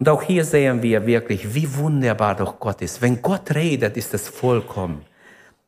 [0.00, 3.00] Und auch hier sehen wir wirklich, wie wunderbar doch Gott ist.
[3.00, 5.02] Wenn Gott redet, ist es vollkommen.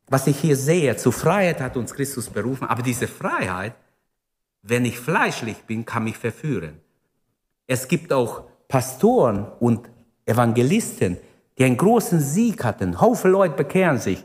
[0.09, 3.75] Was ich hier sehe, zur Freiheit hat uns Christus berufen, aber diese Freiheit,
[4.61, 6.81] wenn ich fleischlich bin, kann mich verführen.
[7.65, 8.43] Es gibt auch
[8.75, 9.89] Pastoren und
[10.25, 11.15] Evangelisten,
[11.57, 12.99] die einen großen Sieg hatten.
[12.99, 14.21] Haufe Leute bekehren sich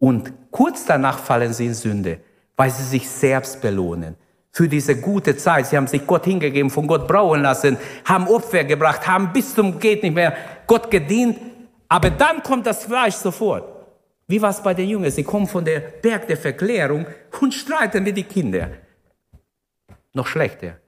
[0.00, 2.18] und kurz danach fallen sie in Sünde,
[2.56, 4.16] weil sie sich selbst belohnen
[4.50, 5.68] für diese gute Zeit.
[5.68, 9.78] Sie haben sich Gott hingegeben, von Gott brauen lassen, haben Opfer gebracht, haben bis zum
[9.78, 10.36] geht nicht mehr
[10.66, 11.38] Gott gedient.
[11.88, 13.62] Aber dann kommt das Fleisch sofort.
[14.26, 15.12] Wie war es bei den Jüngern?
[15.12, 17.06] Sie kommen von der Berg der Verklärung
[17.40, 18.72] und streiten mit den Kindern.
[20.12, 20.78] Noch schlechter,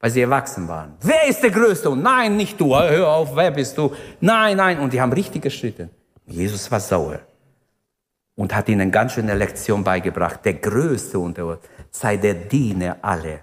[0.00, 0.94] weil sie erwachsen waren.
[1.02, 1.90] Wer ist der Größte?
[1.90, 2.74] Und nein, nicht du.
[2.74, 3.94] Hör auf, wer bist du?
[4.20, 4.80] Nein, nein.
[4.80, 5.90] Und die haben richtig gestritten.
[6.26, 7.20] Jesus war sauer
[8.34, 10.40] und hat ihnen ganz schöne Lektion beigebracht.
[10.44, 13.40] Der Größte unter uns sei der Diener alle.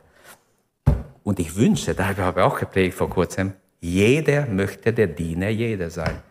[1.23, 5.89] Und ich wünsche, da habe ich auch geprägt vor kurzem, jeder möchte der Diener jeder
[5.89, 6.21] sein.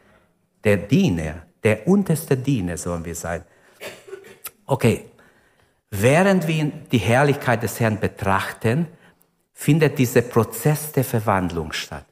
[0.64, 3.44] Der Diener, der unterste Diener sollen wir sein.
[4.64, 5.04] Okay,
[5.90, 8.88] während wir die Herrlichkeit des Herrn betrachten,
[9.58, 12.04] findet dieser Prozess der Verwandlung statt.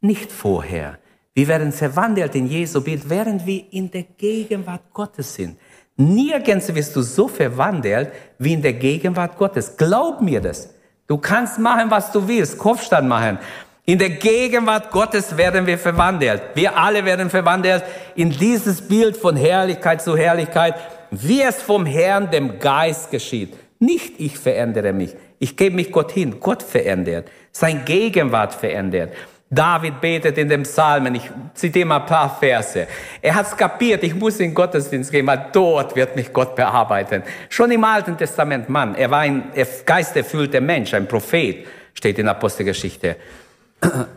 [0.00, 0.98] Nicht vorher.
[1.34, 5.58] Wir werden verwandelt in Jesu Bild, während wir in der Gegenwart Gottes sind.
[5.96, 9.76] Nirgends wirst du so verwandelt wie in der Gegenwart Gottes.
[9.76, 10.72] Glaub mir das.
[11.08, 13.38] Du kannst machen, was du willst, Kopfstand machen.
[13.84, 16.42] In der Gegenwart Gottes werden wir verwandelt.
[16.54, 17.82] Wir alle werden verwandelt
[18.14, 20.76] in dieses Bild von Herrlichkeit zu Herrlichkeit,
[21.10, 23.54] wie es vom Herrn, dem Geist geschieht.
[23.84, 25.14] Nicht ich verändere mich.
[25.38, 26.40] Ich gebe mich Gott hin.
[26.40, 27.28] Gott verändert.
[27.52, 29.12] Sein Gegenwart verändert.
[29.50, 32.86] David betet in dem Psalmen, ich zitiere mal ein paar Verse.
[33.20, 37.22] Er hat es kapiert, ich muss in Gottesdienst gehen, weil dort wird mich Gott bearbeiten.
[37.50, 39.52] Schon im Alten Testament, Mann, er war ein
[39.84, 43.16] geisterfüllter Mensch, ein Prophet, steht in Apostelgeschichte.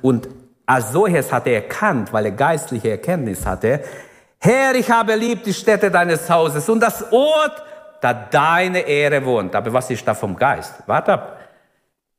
[0.01, 0.27] Und
[0.65, 3.81] als solches hat er erkannt, weil er geistliche Erkenntnis hatte,
[4.39, 7.63] Herr, ich habe lieb die Städte deines Hauses und das Ort,
[8.01, 9.55] da deine Ehre wohnt.
[9.55, 10.73] Aber was ist da vom Geist?
[10.85, 11.39] Warte ab.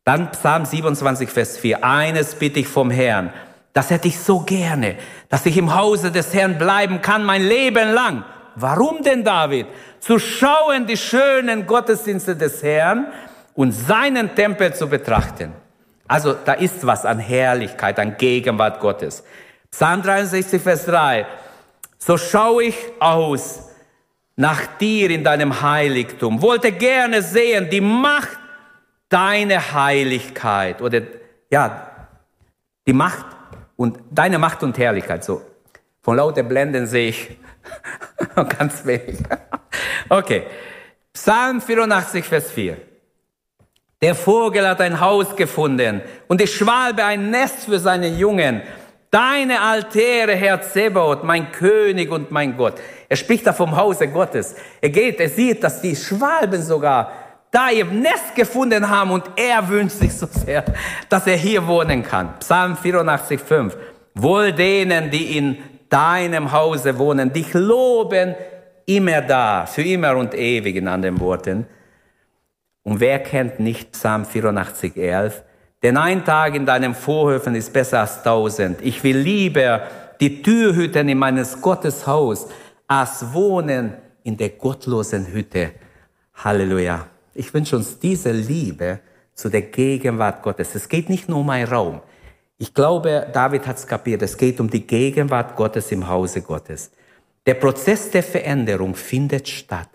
[0.05, 1.85] Dann Psalm 27, Vers 4.
[1.85, 3.33] Eines bitte ich vom Herrn.
[3.73, 4.97] Das hätte ich so gerne,
[5.29, 8.25] dass ich im Hause des Herrn bleiben kann mein Leben lang.
[8.55, 9.67] Warum denn, David?
[10.01, 13.07] Zu schauen die schönen Gottesdienste des Herrn
[13.55, 15.53] und seinen Tempel zu betrachten.
[16.09, 19.23] Also da ist was an Herrlichkeit, an Gegenwart Gottes.
[19.71, 21.27] Psalm 63, Vers 3.
[21.99, 23.68] So schaue ich aus
[24.39, 28.39] nach dir in deinem Heiligtum, wollte gerne sehen die Macht
[29.09, 31.03] deine Heiligkeit oder
[31.51, 31.91] ja,
[32.87, 33.27] die Macht
[33.75, 35.25] und deine Macht und Herrlichkeit.
[35.25, 35.43] So
[36.03, 37.37] von lauter Blenden sehe ich
[38.59, 39.19] ganz wenig.
[40.09, 40.45] okay.
[41.13, 42.77] Psalm 84, Vers 4.
[44.01, 48.63] Der Vogel hat ein Haus gefunden und die Schwalbe ein Nest für seine Jungen.
[49.11, 52.75] Deine Altäre, Herr Zebaoth, mein König und mein Gott.
[53.09, 54.55] Er spricht da vom Hause Gottes.
[54.83, 57.13] Er geht, er sieht, dass die Schwalben sogar
[57.51, 60.65] da ihr Nest gefunden haben und er wünscht sich so sehr,
[61.09, 62.39] dass er hier wohnen kann.
[62.41, 63.77] Psalm 84, 5.
[64.15, 65.57] Wohl denen, die in
[65.89, 68.35] deinem Hause wohnen, dich loben
[68.85, 71.67] immer da, für immer und ewig in anderen Worten.
[72.83, 75.45] Und wer kennt nicht Psalm 84, 11?
[75.83, 78.81] Denn ein Tag in deinem Vorhöfen ist besser als tausend.
[78.83, 79.83] Ich will lieber
[80.21, 82.49] die Türhüten in meines Gottes Haus
[82.89, 85.73] als wohnen in der gottlosen Hütte.
[86.35, 87.07] Halleluja.
[87.35, 89.01] Ich wünsche uns diese Liebe
[89.35, 90.75] zu der Gegenwart Gottes.
[90.75, 92.01] Es geht nicht nur um einen Raum.
[92.57, 94.23] Ich glaube, David hat es kapiert.
[94.23, 96.91] Es geht um die Gegenwart Gottes im Hause Gottes.
[97.47, 99.89] Der Prozess der Veränderung findet statt,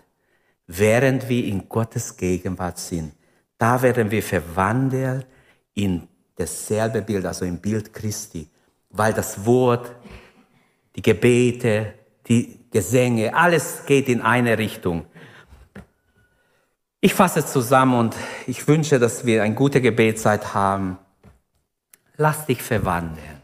[0.66, 3.12] während wir in Gottes Gegenwart sind.
[3.58, 5.26] Da werden wir verwandelt
[5.74, 8.48] in dasselbe Bild, also im Bild Christi,
[8.90, 9.92] weil das Wort,
[10.96, 11.94] die Gebete,
[12.26, 15.06] die Gesänge, alles geht in eine Richtung.
[17.00, 18.16] Ich fasse zusammen und
[18.46, 20.98] ich wünsche, dass wir eine gute Gebetszeit haben.
[22.16, 23.42] Lass dich verwandeln.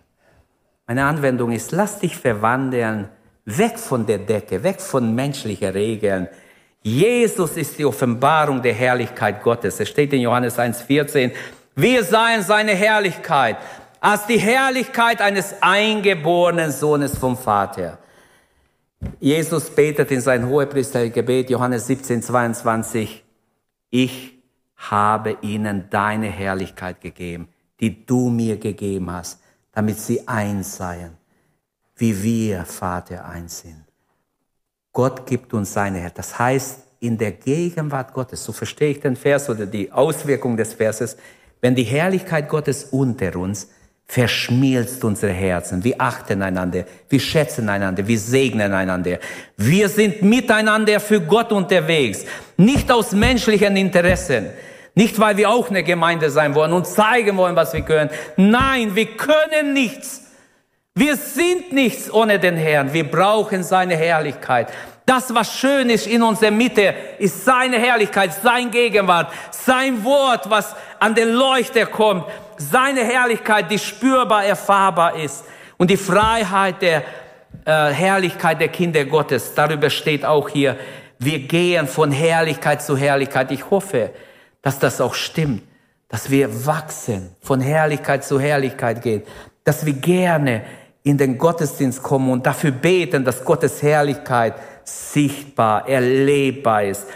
[0.86, 3.08] Meine Anwendung ist, lass dich verwandeln,
[3.44, 6.28] weg von der Decke, weg von menschlichen Regeln.
[6.82, 9.78] Jesus ist die Offenbarung der Herrlichkeit Gottes.
[9.78, 11.32] Es steht in Johannes 1,14,
[11.74, 13.56] wir seien seine Herrlichkeit,
[14.00, 17.98] als die Herrlichkeit eines eingeborenen Sohnes vom Vater.
[19.18, 23.24] Jesus betet in sein Hohepriestergebet, Johannes 17, 22,
[23.90, 24.38] ich
[24.76, 27.48] habe ihnen deine Herrlichkeit gegeben,
[27.80, 29.40] die du mir gegeben hast,
[29.72, 31.16] damit sie eins seien,
[31.96, 33.84] wie wir, Vater, eins sind.
[34.92, 36.18] Gott gibt uns seine Herrlichkeit.
[36.18, 40.74] Das heißt, in der Gegenwart Gottes, so verstehe ich den Vers oder die Auswirkung des
[40.74, 41.16] Verses,
[41.60, 43.68] wenn die Herrlichkeit Gottes unter uns
[44.06, 45.84] verschmilzt unsere Herzen.
[45.84, 49.18] Wir achten einander, wir schätzen einander, wir segnen einander.
[49.56, 52.24] Wir sind miteinander für Gott unterwegs,
[52.56, 54.46] nicht aus menschlichen Interessen.
[54.96, 58.10] Nicht, weil wir auch eine Gemeinde sein wollen und zeigen wollen, was wir können.
[58.36, 60.22] Nein, wir können nichts.
[60.96, 62.92] Wir sind nichts ohne den Herrn.
[62.92, 64.72] Wir brauchen seine Herrlichkeit.
[65.06, 70.74] Das, was schön ist in unserer Mitte, ist seine Herrlichkeit, sein Gegenwart, sein Wort, was
[70.98, 72.26] an den Leuchter kommt,
[72.56, 75.44] seine Herrlichkeit, die spürbar erfahrbar ist.
[75.78, 77.02] Und die Freiheit der
[77.64, 80.76] äh, Herrlichkeit der Kinder Gottes, darüber steht auch hier,
[81.18, 83.50] wir gehen von Herrlichkeit zu Herrlichkeit.
[83.50, 84.10] Ich hoffe,
[84.62, 85.62] dass das auch stimmt,
[86.08, 89.22] dass wir wachsen, von Herrlichkeit zu Herrlichkeit gehen,
[89.64, 90.62] dass wir gerne
[91.02, 94.54] in den Gottesdienst kommen und dafür beten, dass Gottes Herrlichkeit
[94.84, 97.06] sichtbar, erlebbar ist.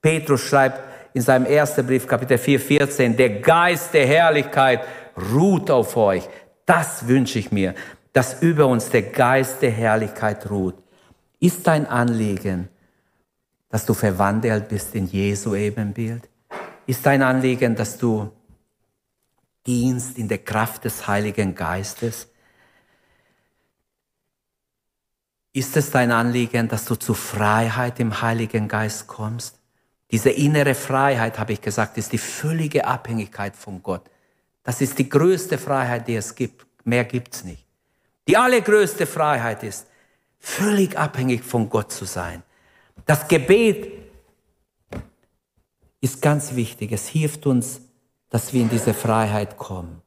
[0.00, 0.80] Petrus schreibt
[1.14, 4.80] in seinem ersten Brief, Kapitel 4, 14, der Geist der Herrlichkeit
[5.32, 6.28] ruht auf euch.
[6.66, 7.74] Das wünsche ich mir,
[8.12, 10.74] dass über uns der Geist der Herrlichkeit ruht.
[11.40, 12.68] Ist dein Anliegen,
[13.68, 16.28] dass du verwandelt bist in Jesu Ebenbild?
[16.86, 18.30] Ist dein Anliegen, dass du
[19.66, 22.28] dienst in der Kraft des Heiligen Geistes?
[25.56, 29.60] Ist es dein Anliegen, dass du zu Freiheit im Heiligen Geist kommst?
[30.10, 34.10] Diese innere Freiheit, habe ich gesagt, ist die völlige Abhängigkeit von Gott.
[34.64, 36.66] Das ist die größte Freiheit, die es gibt.
[36.82, 37.64] Mehr gibt's nicht.
[38.26, 39.86] Die allergrößte Freiheit ist,
[40.40, 42.42] völlig abhängig von Gott zu sein.
[43.06, 43.92] Das Gebet
[46.00, 46.90] ist ganz wichtig.
[46.90, 47.80] Es hilft uns,
[48.28, 50.02] dass wir in diese Freiheit kommen.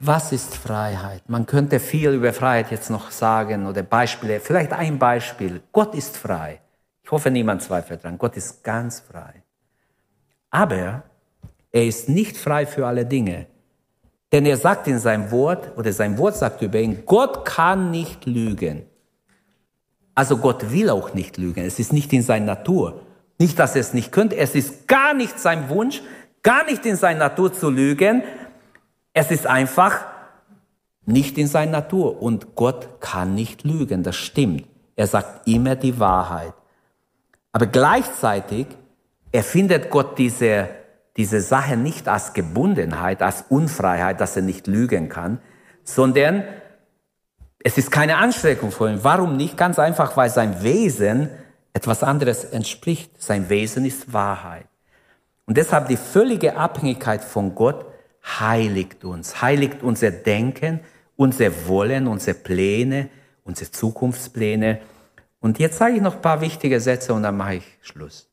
[0.00, 1.28] Was ist Freiheit?
[1.28, 4.38] Man könnte viel über Freiheit jetzt noch sagen oder Beispiele.
[4.38, 5.60] Vielleicht ein Beispiel.
[5.72, 6.60] Gott ist frei.
[7.02, 8.16] Ich hoffe, niemand zweifelt dran.
[8.16, 9.42] Gott ist ganz frei.
[10.50, 11.02] Aber
[11.72, 13.46] er ist nicht frei für alle Dinge.
[14.30, 18.24] Denn er sagt in seinem Wort, oder sein Wort sagt über ihn, Gott kann nicht
[18.26, 18.84] lügen.
[20.14, 21.64] Also Gott will auch nicht lügen.
[21.64, 23.02] Es ist nicht in seiner Natur.
[23.38, 24.36] Nicht, dass er es nicht könnte.
[24.36, 26.02] Es ist gar nicht sein Wunsch,
[26.42, 28.22] gar nicht in seiner Natur zu lügen.
[29.20, 30.06] Es ist einfach
[31.04, 32.22] nicht in seiner Natur.
[32.22, 34.68] Und Gott kann nicht lügen, das stimmt.
[34.94, 36.52] Er sagt immer die Wahrheit.
[37.50, 38.68] Aber gleichzeitig
[39.32, 40.68] erfindet Gott diese,
[41.16, 45.40] diese Sache nicht als Gebundenheit, als Unfreiheit, dass er nicht lügen kann,
[45.82, 46.44] sondern
[47.64, 49.00] es ist keine Anstrengung für ihn.
[49.02, 49.56] Warum nicht?
[49.56, 51.28] Ganz einfach, weil sein Wesen
[51.72, 53.20] etwas anderes entspricht.
[53.20, 54.68] Sein Wesen ist Wahrheit.
[55.44, 57.84] Und deshalb die völlige Abhängigkeit von Gott
[58.22, 60.80] heiligt uns, heiligt unser Denken,
[61.16, 63.08] unser Wollen, unsere Pläne,
[63.44, 64.80] unsere Zukunftspläne.
[65.40, 68.28] Und jetzt sage ich noch ein paar wichtige Sätze und dann mache ich Schluss.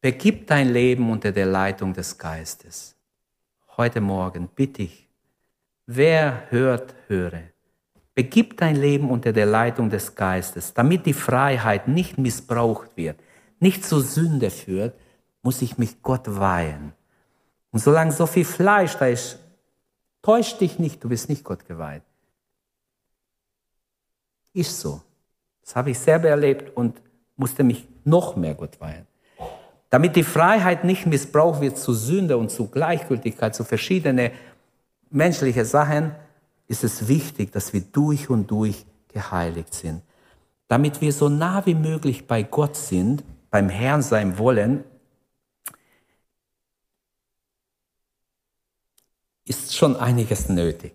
[0.00, 2.94] Begib dein Leben unter der Leitung des Geistes.
[3.76, 5.08] Heute Morgen bitte ich,
[5.86, 7.44] wer hört, höre.
[8.14, 13.18] Begib dein Leben unter der Leitung des Geistes, damit die Freiheit nicht missbraucht wird,
[13.60, 14.94] nicht zur Sünde führt,
[15.42, 16.92] muss ich mich Gott weihen.
[17.70, 19.38] Und solange so viel Fleisch da ist,
[20.22, 22.02] täusch dich nicht, du bist nicht Gott geweiht.
[24.52, 25.02] Ist so.
[25.62, 27.00] Das habe ich selber erlebt und
[27.36, 29.06] musste mich noch mehr Gott weihen.
[29.90, 34.30] Damit die Freiheit nicht missbraucht wird zu Sünde und zu Gleichgültigkeit, zu verschiedenen
[35.10, 36.14] menschlichen Sachen,
[36.66, 40.02] ist es wichtig, dass wir durch und durch geheiligt sind.
[40.68, 43.22] Damit wir so nah wie möglich bei Gott sind,
[43.54, 44.82] beim Herrn sein wollen,
[49.44, 50.92] ist schon einiges nötig.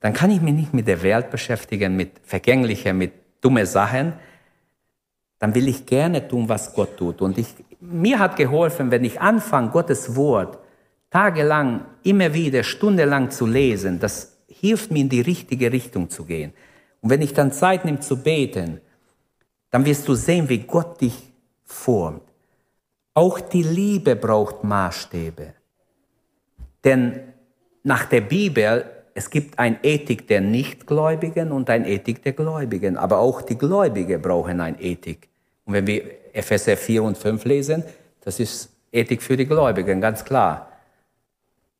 [0.00, 4.14] Dann kann ich mich nicht mit der Welt beschäftigen, mit vergänglichen, mit dummen Sachen.
[5.38, 7.20] Dann will ich gerne tun, was Gott tut.
[7.20, 7.48] Und ich,
[7.78, 10.56] mir hat geholfen, wenn ich anfange, Gottes Wort
[11.10, 16.54] tagelang, immer wieder, stundenlang zu lesen, das hilft mir in die richtige Richtung zu gehen.
[17.02, 18.80] Und wenn ich dann Zeit nehme zu beten,
[19.68, 21.29] dann wirst du sehen, wie Gott dich
[21.70, 22.22] formt.
[23.14, 25.54] Auch die Liebe braucht Maßstäbe.
[26.84, 27.32] Denn
[27.82, 32.96] nach der Bibel, es gibt ein Ethik der Nichtgläubigen und ein Ethik der Gläubigen.
[32.96, 35.28] Aber auch die Gläubigen brauchen ein Ethik.
[35.64, 37.84] Und wenn wir Epheser 4 und 5 lesen,
[38.20, 40.68] das ist Ethik für die Gläubigen, ganz klar.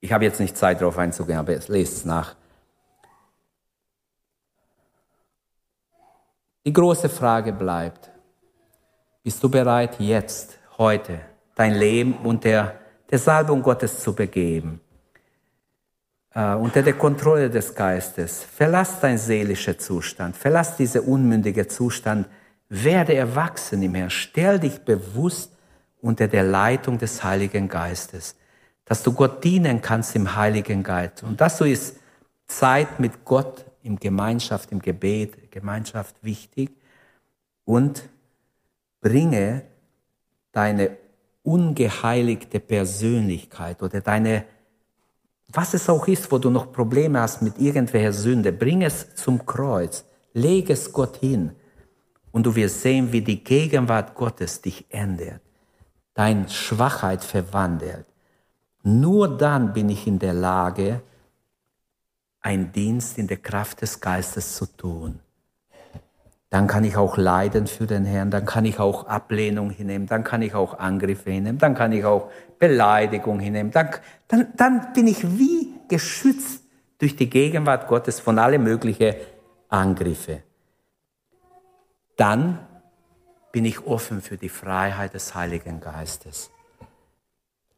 [0.01, 2.37] Ich habe jetzt nicht Zeit darauf einzugehen, aber lest es nach.
[6.65, 8.11] Die große Frage bleibt,
[9.31, 11.21] bist du bereit, jetzt, heute,
[11.55, 12.75] dein Leben unter
[13.09, 14.81] der Salbung Gottes zu begeben?
[16.35, 18.43] Uh, unter der Kontrolle des Geistes.
[18.43, 22.27] Verlass dein seelischer Zustand, verlass diesen unmündigen Zustand,
[22.69, 25.53] werde erwachsen im Herrn, stell dich bewusst
[26.01, 28.35] unter der Leitung des Heiligen Geistes,
[28.85, 31.23] dass du Gott dienen kannst im Heiligen Geist.
[31.23, 32.01] Und dass du ist
[32.49, 36.73] Zeit mit Gott im Gemeinschaft, im Gebet, Gemeinschaft wichtig.
[37.65, 38.03] Und
[39.01, 39.63] bringe
[40.53, 40.97] deine
[41.43, 44.45] ungeheiligte Persönlichkeit oder deine
[45.53, 49.45] was es auch ist, wo du noch Probleme hast mit irgendwelcher Sünde, bring es zum
[49.45, 51.53] Kreuz, leg es Gott hin.
[52.31, 55.41] Und du wirst sehen, wie die Gegenwart Gottes dich ändert,
[56.15, 58.07] deine Schwachheit verwandelt.
[58.85, 61.03] Nur dann bin ich in der Lage,
[62.41, 65.21] einen Dienst in der Kraft des Geistes zu tun
[66.51, 70.25] dann kann ich auch leiden für den Herrn, dann kann ich auch Ablehnung hinnehmen, dann
[70.25, 73.91] kann ich auch Angriffe hinnehmen, dann kann ich auch Beleidigung hinnehmen, dann,
[74.27, 76.65] dann, dann bin ich wie geschützt
[76.99, 79.15] durch die Gegenwart Gottes von alle möglichen
[79.69, 80.43] Angriffe.
[82.17, 82.59] Dann
[83.53, 86.51] bin ich offen für die Freiheit des Heiligen Geistes.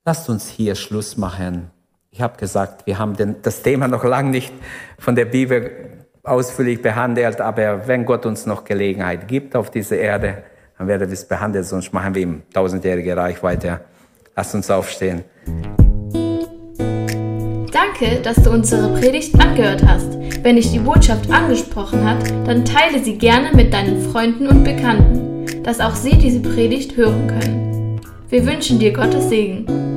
[0.05, 1.71] Lasst uns hier Schluss machen.
[2.11, 4.53] Ich habe gesagt, wir haben den, das Thema noch lange nicht
[4.99, 5.92] von der Bibel
[6.25, 10.45] ausführlich behandelt, aber wenn Gott uns noch Gelegenheit gibt auf dieser Erde,
[10.79, 13.81] dann werden wir es behandeln, sonst machen wir ihm tausendjährige Reich weiter.
[14.37, 15.25] Lass uns aufstehen.
[17.73, 20.17] Danke, dass du unsere Predigt angehört hast.
[20.43, 25.63] Wenn dich die Botschaft angesprochen hat, dann teile sie gerne mit deinen Freunden und Bekannten,
[25.63, 28.01] dass auch sie diese Predigt hören können.
[28.29, 29.92] Wir wünschen dir Gottes Segen.